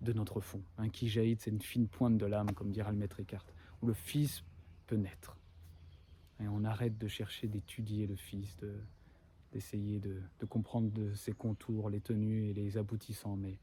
de 0.00 0.12
notre 0.12 0.40
fond, 0.40 0.62
hein, 0.78 0.88
qui 0.88 1.08
jaillit 1.08 1.36
de 1.36 1.40
cette 1.40 1.62
fine 1.62 1.86
pointe 1.86 2.18
de 2.18 2.26
l'âme, 2.26 2.50
comme 2.52 2.72
dira 2.72 2.90
le 2.90 2.98
maître 2.98 3.20
Eckhart, 3.20 3.46
où 3.82 3.86
le 3.86 3.94
Fils 3.94 4.42
peut 4.86 4.96
naître. 4.96 5.36
Et 6.40 6.48
on 6.48 6.64
arrête 6.64 6.98
de 6.98 7.08
chercher 7.08 7.48
d'étudier 7.48 8.06
le 8.06 8.16
Fils, 8.16 8.56
d'essayer 9.52 10.00
de, 10.00 10.20
comprendre 10.48 10.90
de 10.90 11.12
ses 11.14 11.32
contours, 11.32 11.90
les 11.90 12.00
tenues 12.00 12.48
et 12.48 12.54
les 12.54 12.78
aboutissants, 12.78 13.36
mais, 13.36 13.58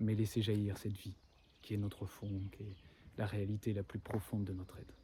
mais 0.00 0.14
laisser 0.14 0.42
jaillir 0.42 0.78
cette 0.78 0.96
vie 0.96 1.14
qui 1.62 1.74
est 1.74 1.78
notre 1.78 2.06
fond, 2.06 2.30
qui 2.52 2.62
est 2.62 2.76
la 3.16 3.26
réalité 3.26 3.72
la 3.72 3.82
plus 3.82 3.98
profonde 3.98 4.44
de 4.44 4.52
notre 4.52 4.78
être. 4.78 4.94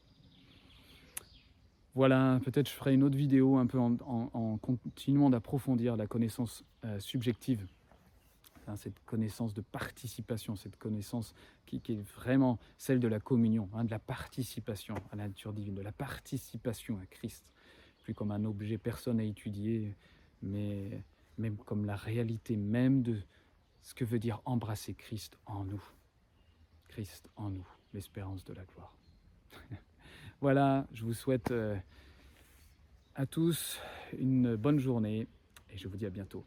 Voilà, 1.95 2.41
peut-être 2.45 2.69
je 2.69 2.75
ferai 2.75 2.95
une 2.95 3.03
autre 3.03 3.17
vidéo 3.17 3.57
un 3.57 3.67
peu 3.67 3.79
en, 3.79 4.59
continuant 4.59 5.29
d'approfondir 5.29 5.97
la 5.97 6.07
connaissance 6.07 6.65
euh, 6.85 7.01
subjective, 7.01 7.67
cette 8.77 9.05
connaissance 9.05 9.55
de 9.55 9.61
participation, 9.61 10.57
cette 10.57 10.77
connaissance 10.77 11.35
qui, 11.67 11.77
est 11.89 12.03
vraiment 12.17 12.59
celle 12.79 13.01
de 13.01 13.09
la 13.09 13.21
communion, 13.21 13.69
hein, 13.75 13.85
de 13.85 13.91
la 13.91 13.99
participation 13.99 14.95
à 15.11 15.17
la 15.17 15.29
nature 15.29 15.53
divine, 15.53 15.75
de 15.75 15.83
la 15.83 15.93
participation 15.93 16.99
à 17.03 17.07
Christ, 17.07 17.45
plus 18.03 18.15
comme 18.15 18.31
un 18.31 18.45
objet 18.45 18.79
personne 18.79 19.21
à 19.21 19.25
étudier, 19.25 19.97
mais 20.43 21.03
même 21.39 21.57
comme 21.57 21.85
la 21.85 21.97
réalité 21.97 22.57
même 22.57 23.03
de 23.03 23.19
ce 23.83 23.95
que 23.95 24.05
veut 24.05 24.19
dire 24.19 24.41
embrasser 24.45 24.95
Christ 24.95 25.39
en 25.47 25.65
nous. 25.65 25.83
Christ 26.89 27.29
en 27.37 27.51
nous, 27.51 27.67
l'espérance 27.95 28.45
de 28.45 28.55
la 28.55 28.65
gloire. 28.65 28.97
Voilà, 30.41 30.87
je 30.95 31.05
vous 31.05 31.13
souhaite 31.13 31.51
euh, 31.51 31.77
à 33.15 33.27
tous 33.27 33.79
une 34.19 34.57
bonne 34.57 34.79
journée 34.79 35.29
et 35.69 35.77
je 35.77 35.87
vous 35.87 35.99
dis 35.99 36.07
à 36.07 36.11
bientôt. 36.11 36.47